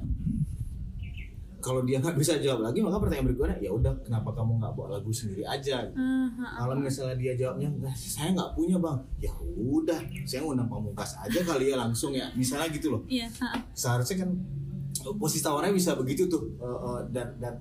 kalau 1.61 1.85
dia 1.85 2.01
nggak 2.01 2.17
bisa 2.17 2.41
jawab 2.41 2.65
lagi 2.65 2.81
maka 2.81 2.97
pertanyaan 2.97 3.31
berikutnya 3.31 3.57
ya 3.61 3.71
udah 3.71 3.93
kenapa 4.01 4.33
kamu 4.33 4.57
nggak 4.57 4.73
bawa 4.73 4.87
lagu 4.97 5.11
sendiri 5.13 5.45
aja? 5.45 5.85
Ah, 5.93 6.27
ah. 6.41 6.65
kalau 6.65 6.75
misalnya 6.81 7.15
dia 7.15 7.33
jawabnya 7.37 7.69
"Nggak, 7.69 7.95
saya 7.95 8.33
nggak 8.33 8.51
punya 8.57 8.75
bang. 8.81 8.97
Ya 9.21 9.31
udah 9.55 9.99
saya 10.25 10.41
ngundang 10.43 10.67
pamungkas 10.67 11.15
aja 11.21 11.39
kali 11.45 11.71
ya 11.71 11.77
langsung 11.77 12.11
ya. 12.11 12.27
Misalnya 12.33 12.67
gitu 12.73 12.97
loh. 12.97 13.01
Iya 13.05 13.29
ah, 13.39 13.55
ah. 13.55 13.61
seharusnya 13.77 14.25
kan 14.25 14.29
posisi 15.21 15.45
tawarnya 15.45 15.71
bisa 15.71 15.93
begitu 15.95 16.25
tuh. 16.27 16.43
Eh, 16.57 16.65
eh, 16.67 16.99
dan 17.13 17.37
dan 17.37 17.53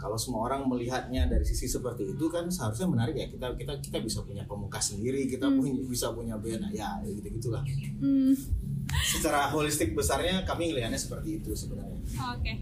kalau 0.00 0.16
semua 0.16 0.48
orang 0.48 0.64
melihatnya 0.64 1.28
dari 1.28 1.44
sisi 1.44 1.68
seperti 1.68 2.16
itu 2.16 2.24
kan 2.32 2.48
seharusnya 2.48 2.88
menarik 2.88 3.12
ya. 3.20 3.28
Kita 3.28 3.52
kita 3.60 3.76
kita 3.84 3.98
bisa 4.00 4.24
punya 4.24 4.48
pemungkas 4.48 4.96
sendiri 4.96 5.28
kita 5.28 5.52
punya 5.52 5.76
bisa 5.84 6.08
punya 6.16 6.40
band 6.40 6.72
ya 6.72 6.96
gitu 7.04 7.28
gitulah 7.36 7.60
Hmm, 8.00 8.32
secara 9.04 9.52
holistik 9.52 9.92
besarnya 9.92 10.42
kami 10.48 10.72
ngelihatnya 10.72 10.96
seperti 10.96 11.38
itu 11.38 11.52
sebenarnya. 11.52 12.00
Oke, 12.32 12.52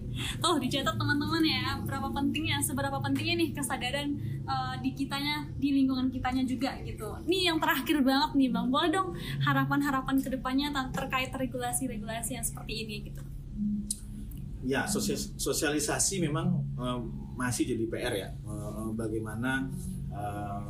tuh 0.42 0.59
dicatat 0.59 0.98
teman-teman 0.98 1.40
ya. 1.46 1.79
Berapa 1.87 2.11
pentingnya, 2.11 2.59
seberapa 2.59 2.98
pentingnya 2.98 3.35
nih 3.38 3.51
kesadaran 3.55 4.09
eh, 4.44 4.74
di 4.83 4.90
kitanya, 4.98 5.46
di 5.57 5.79
lingkungan 5.79 6.11
kitanya 6.11 6.42
juga 6.42 6.74
gitu. 6.83 7.07
Nih 7.24 7.48
yang 7.48 7.62
terakhir 7.62 8.03
banget 8.03 8.31
nih 8.35 8.51
bang, 8.51 8.66
boleh 8.66 8.90
dong 8.90 9.09
harapan-harapan 9.46 10.16
ke 10.18 10.29
depannya 10.35 10.68
terkait 10.90 11.31
regulasi-regulasi 11.31 12.37
yang 12.37 12.44
seperti 12.44 12.72
ini 12.85 12.94
gitu. 13.09 13.22
Ya 14.69 14.85
sosial- 14.85 15.33
sosialisasi 15.41 16.21
memang 16.21 16.61
eh, 16.77 16.99
masih 17.41 17.65
jadi 17.65 17.85
PR 17.89 18.15
ya. 18.15 18.29
Eh, 18.37 18.89
bagaimana 18.93 19.65
em, 20.13 20.65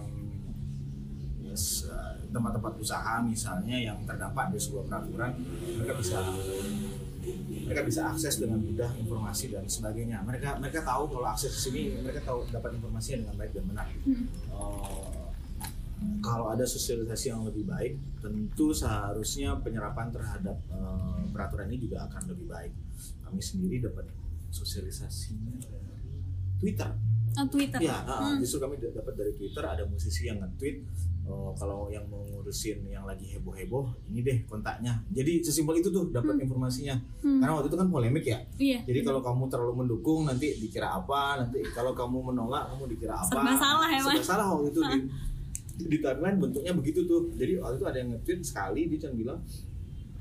yes, 1.43 1.91
tempat-tempat 2.31 2.79
usaha 2.79 3.19
misalnya 3.25 3.75
yang 3.75 3.99
terdampak 4.07 4.53
dari 4.55 4.61
sebuah 4.63 4.85
peraturan 4.87 5.33
mereka 5.81 5.95
bisa 5.99 6.19
mereka 7.69 7.83
bisa 7.85 8.01
akses 8.09 8.41
dengan 8.41 8.63
mudah 8.63 8.89
informasi 8.97 9.53
dan 9.53 9.65
sebagainya. 9.69 10.25
Mereka 10.25 10.57
mereka 10.63 10.81
tahu 10.81 11.11
kalau 11.13 11.27
akses 11.29 11.53
ke 11.53 11.61
sini 11.69 11.83
mereka 12.01 12.25
tahu 12.25 12.47
dapat 12.49 12.79
informasinya 12.79 13.27
dengan 13.27 13.35
baik 13.37 13.53
dan 13.53 13.65
benar. 13.69 13.87
Hmm. 14.07 14.25
Eh, 14.29 15.08
kalau 16.29 16.47
ada 16.53 16.65
sosialisasi 16.69 17.33
yang 17.33 17.43
lebih 17.49 17.65
baik, 17.65 17.97
tentu 18.21 18.77
seharusnya 18.77 19.57
penyerapan 19.65 20.13
terhadap 20.13 20.57
eh, 20.69 21.23
peraturan 21.33 21.73
ini 21.73 21.89
juga 21.89 22.05
akan 22.05 22.23
lebih 22.37 22.47
baik. 22.47 22.73
Kami 23.25 23.41
sendiri 23.41 23.81
dapat 23.81 24.05
sosialisasinya 24.53 25.57
dari 25.65 26.13
Twitter. 26.61 26.91
Oh, 27.39 27.47
Twitter. 27.47 27.79
Ya, 27.79 28.03
Hmm. 28.03 28.41
justru 28.41 28.59
kami 28.59 28.81
dapat 28.81 29.15
dari 29.15 29.33
Twitter 29.37 29.63
ada 29.63 29.85
musisi 29.87 30.27
yang 30.27 30.41
nge-tweet 30.43 30.77
oh, 31.29 31.53
kalau 31.55 31.93
yang 31.93 32.03
mau 32.09 32.25
ngurusin 32.25 32.89
yang 32.89 33.05
lagi 33.05 33.31
heboh-heboh 33.37 33.85
ini 34.11 34.25
deh 34.25 34.39
kontaknya. 34.49 34.97
Jadi 35.13 35.45
sesimpel 35.45 35.79
itu 35.79 35.93
tuh 35.93 36.09
dapat 36.09 36.41
informasinya. 36.41 36.97
Hmm. 37.21 37.39
Karena 37.39 37.53
waktu 37.61 37.69
itu 37.69 37.79
kan 37.79 37.89
polemik 37.93 38.25
ya. 38.25 38.41
Iya. 38.57 38.81
Jadi 38.89 39.01
kalau 39.05 39.21
kamu 39.21 39.45
terlalu 39.53 39.75
mendukung 39.85 40.25
nanti 40.27 40.57
dikira 40.57 40.89
apa, 40.99 41.45
nanti 41.45 41.61
kalau 41.71 41.93
kamu 41.93 42.33
menolak 42.33 42.73
kamu 42.75 42.97
dikira 42.97 43.15
apa. 43.21 43.29
Serba 43.31 43.55
salah 43.61 43.89
ya, 43.93 44.01
Serba 44.03 44.25
salah 44.25 44.47
waktu 44.57 44.69
itu 44.73 44.81
di, 44.91 44.99
di 45.79 45.99
timeline 45.99 46.37
bentuknya 46.37 46.75
begitu 46.75 47.07
tuh. 47.07 47.31
Jadi 47.33 47.57
waktu 47.57 47.77
itu 47.77 47.87
ada 47.87 47.99
yang 47.99 48.11
nge-tweet 48.13 48.41
sekali 48.43 48.91
dia 48.91 48.99
cuma 49.01 49.15
bilang 49.15 49.39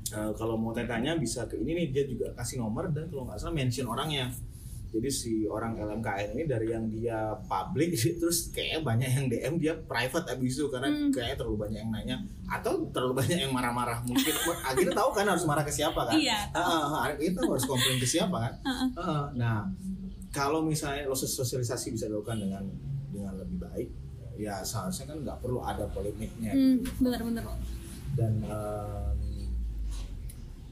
e, 0.08 0.18
kalau 0.32 0.54
mau 0.54 0.70
tanya 0.70 1.12
bisa 1.14 1.44
ke 1.44 1.56
ini 1.56 1.74
nih 1.74 1.86
dia 1.90 2.04
juga 2.06 2.30
kasih 2.32 2.62
nomor 2.62 2.86
dan 2.88 3.10
kalau 3.10 3.26
nggak 3.26 3.36
salah 3.36 3.52
mention 3.52 3.86
orangnya. 3.86 4.30
Jadi 4.88 5.04
si 5.12 5.44
orang 5.44 5.76
LMKN 5.76 6.32
ini 6.32 6.44
dari 6.48 6.72
yang 6.72 6.88
dia 6.88 7.36
public 7.44 7.92
terus 8.22 8.48
kayak 8.48 8.80
banyak 8.80 9.04
yang 9.04 9.26
DM 9.28 9.54
dia 9.60 9.74
private 9.76 10.32
abis 10.32 10.56
itu 10.56 10.70
karena 10.72 10.88
Hmm. 10.88 11.12
kayak 11.12 11.36
terlalu 11.36 11.68
banyak 11.68 11.78
yang 11.84 11.92
nanya 11.92 12.16
atau 12.48 12.88
terlalu 12.88 13.20
banyak 13.20 13.36
yang 13.44 13.52
marah-marah 13.52 14.00
mungkin 14.08 14.32
akhirnya 14.68 14.96
tahu 14.96 15.10
kan 15.12 15.28
harus 15.28 15.44
marah 15.44 15.60
ke 15.60 15.68
siapa 15.68 16.08
kan 16.08 16.16
Iya. 16.16 16.40
Ah, 16.56 17.12
kita 17.12 17.44
harus 17.44 17.68
komplain 17.68 18.00
ke 18.00 18.08
siapa 18.08 18.32
kan. 18.40 18.52
Ah, 18.96 19.26
nah 19.36 19.68
kalau 20.32 20.64
misalnya 20.64 21.04
lo 21.04 21.12
sosialisasi 21.12 21.92
bisa 21.92 22.08
dilakukan 22.08 22.40
dengan 22.40 22.64
dengan 23.12 23.36
lebih 23.36 23.60
baik 23.60 23.88
ya 24.38 24.62
seharusnya 24.62 25.04
kan 25.04 25.18
nggak 25.20 25.38
perlu 25.38 25.58
ada 25.60 25.84
polemiknya 25.88 26.52
Hmm, 26.52 26.78
gitu. 26.78 26.90
benar-benar. 27.00 27.44
dan 28.14 28.32
em, 28.40 29.18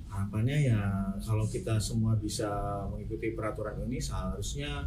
harapannya 0.09 0.57
ya 0.65 0.81
kalau 1.19 1.45
kita 1.45 1.77
semua 1.77 2.17
bisa 2.17 2.49
mengikuti 2.89 3.31
peraturan 3.33 3.85
ini 3.85 3.99
seharusnya 3.99 4.87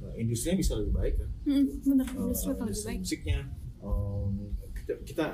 eh, 0.00 0.14
industrinya 0.16 0.56
bisa 0.56 0.76
lebih 0.76 0.92
baik 0.92 1.14
kan 1.16 1.30
Hmm, 1.44 1.64
benar. 1.82 2.06
Eh, 2.06 2.28
Justru 2.30 2.52
kalau 2.52 2.62
lebih 2.62 2.70
industri 2.70 2.86
baik. 2.86 3.00
musiknya 3.00 3.38
em, 3.80 4.30
kita, 4.74 4.92
kita 5.02 5.24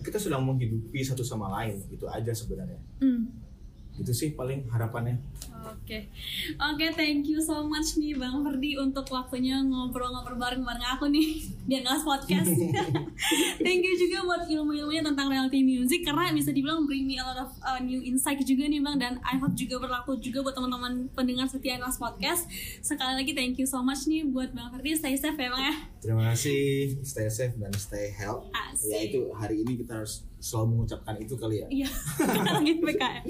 kita 0.00 0.18
sedang 0.18 0.44
menghidupi 0.44 1.00
satu 1.00 1.20
sama 1.22 1.48
lain 1.50 1.80
itu 1.88 2.04
aja 2.06 2.30
sebenarnya 2.30 2.78
Hmm. 3.00 3.24
Itu 3.98 4.12
sih 4.14 4.32
paling 4.32 4.66
harapannya 4.70 5.18
Oke, 5.68 6.08
oke, 6.56 6.86
thank 6.96 7.26
you 7.28 7.42
so 7.42 7.66
much 7.66 7.98
nih 8.00 8.16
Bang 8.16 8.40
Ferdi 8.40 8.78
untuk 8.78 9.04
waktunya 9.10 9.60
ngobrol-ngobrol 9.60 10.38
bareng-bareng 10.38 10.86
aku 10.96 11.10
nih 11.12 11.44
di 11.68 11.74
Angelas 11.82 12.06
Podcast. 12.06 12.48
thank 13.64 13.82
you 13.84 13.94
juga 13.98 14.24
buat 14.24 14.42
ilmu-ilmunya 14.48 15.02
tentang 15.04 15.28
reality 15.28 15.60
music 15.60 16.06
karena 16.06 16.30
bisa 16.32 16.54
dibilang 16.54 16.86
bring 16.88 17.04
me 17.04 17.20
a 17.20 17.24
lot 17.26 17.36
of 17.42 17.50
uh, 17.66 17.76
new 17.82 18.00
insight 18.00 18.40
juga 18.46 18.64
nih 18.64 18.80
Bang 18.80 18.96
dan 19.02 19.20
I 19.26 19.36
hope 19.36 19.58
juga 19.58 19.82
berlaku 19.82 20.16
juga 20.22 20.46
buat 20.46 20.54
teman-teman 20.56 21.10
pendengar 21.12 21.50
setia 21.50 21.76
Angelas 21.76 21.98
Podcast. 22.00 22.48
Sekali 22.80 23.18
lagi 23.18 23.32
thank 23.34 23.58
you 23.58 23.66
so 23.68 23.82
much 23.82 24.06
nih 24.08 24.24
buat 24.24 24.54
Bang 24.54 24.72
Ferdi, 24.72 24.96
stay 24.96 25.18
safe 25.18 25.36
ya 25.36 25.50
Bang 25.52 25.64
ya. 25.68 25.74
terima 25.98 26.22
kasih 26.30 26.94
stay 27.02 27.26
safe 27.26 27.58
dan 27.58 27.74
stay 27.74 28.14
health 28.14 28.46
Asik. 28.54 28.88
ya 28.88 28.98
itu 29.10 29.20
hari 29.34 29.66
ini 29.66 29.82
kita 29.82 29.98
harus 29.98 30.27
selalu 30.38 30.66
mengucapkan 30.74 31.14
itu 31.18 31.34
kali 31.34 31.62
ya 31.62 31.66
Iya, 31.68 31.88
lagi 32.58 32.72
PKM. 32.78 33.24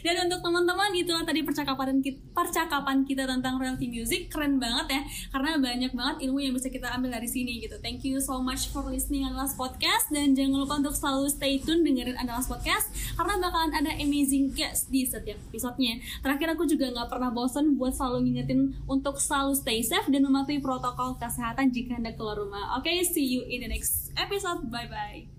Dan 0.00 0.14
untuk 0.28 0.40
teman-teman 0.40 0.90
itulah 0.96 1.24
tadi 1.24 1.44
percakapan 1.44 2.00
kita, 2.00 2.20
percakapan 2.32 3.04
kita 3.04 3.28
tentang 3.28 3.60
royalty 3.60 3.88
music 3.88 4.32
keren 4.32 4.56
banget 4.56 4.98
ya 4.98 5.02
karena 5.30 5.60
banyak 5.60 5.92
banget 5.92 6.16
ilmu 6.28 6.40
yang 6.40 6.54
bisa 6.56 6.72
kita 6.72 6.90
ambil 6.92 7.14
dari 7.14 7.28
sini 7.28 7.60
gitu. 7.60 7.76
Thank 7.80 8.04
you 8.08 8.18
so 8.18 8.40
much 8.40 8.72
for 8.72 8.84
listening 8.88 9.28
Andalas 9.28 9.54
Podcast 9.54 10.08
dan 10.10 10.32
jangan 10.32 10.64
lupa 10.64 10.80
untuk 10.80 10.96
selalu 10.96 11.28
stay 11.30 11.60
tune 11.60 11.84
dengerin 11.84 12.16
Andalas 12.16 12.48
Podcast 12.48 12.90
karena 13.14 13.40
bakalan 13.40 13.72
ada 13.76 13.92
amazing 14.00 14.52
guest 14.56 14.88
di 14.88 15.04
setiap 15.04 15.36
episodenya. 15.52 16.00
Terakhir 16.24 16.56
aku 16.56 16.64
juga 16.64 16.90
nggak 16.90 17.08
pernah 17.12 17.30
bosan 17.30 17.76
buat 17.76 17.92
selalu 17.92 18.30
ngingetin 18.30 18.74
untuk 18.88 19.20
selalu 19.20 19.52
stay 19.54 19.84
safe 19.84 20.08
dan 20.08 20.24
mematuhi 20.24 20.58
protokol 20.58 21.16
kesehatan 21.20 21.70
jika 21.70 22.00
anda 22.00 22.16
keluar 22.16 22.40
rumah. 22.40 22.80
Oke, 22.80 22.90
see 23.04 23.24
you 23.24 23.44
in 23.46 23.62
the 23.62 23.70
next 23.70 24.10
episode. 24.16 24.66
Bye 24.72 24.88
bye. 24.88 25.33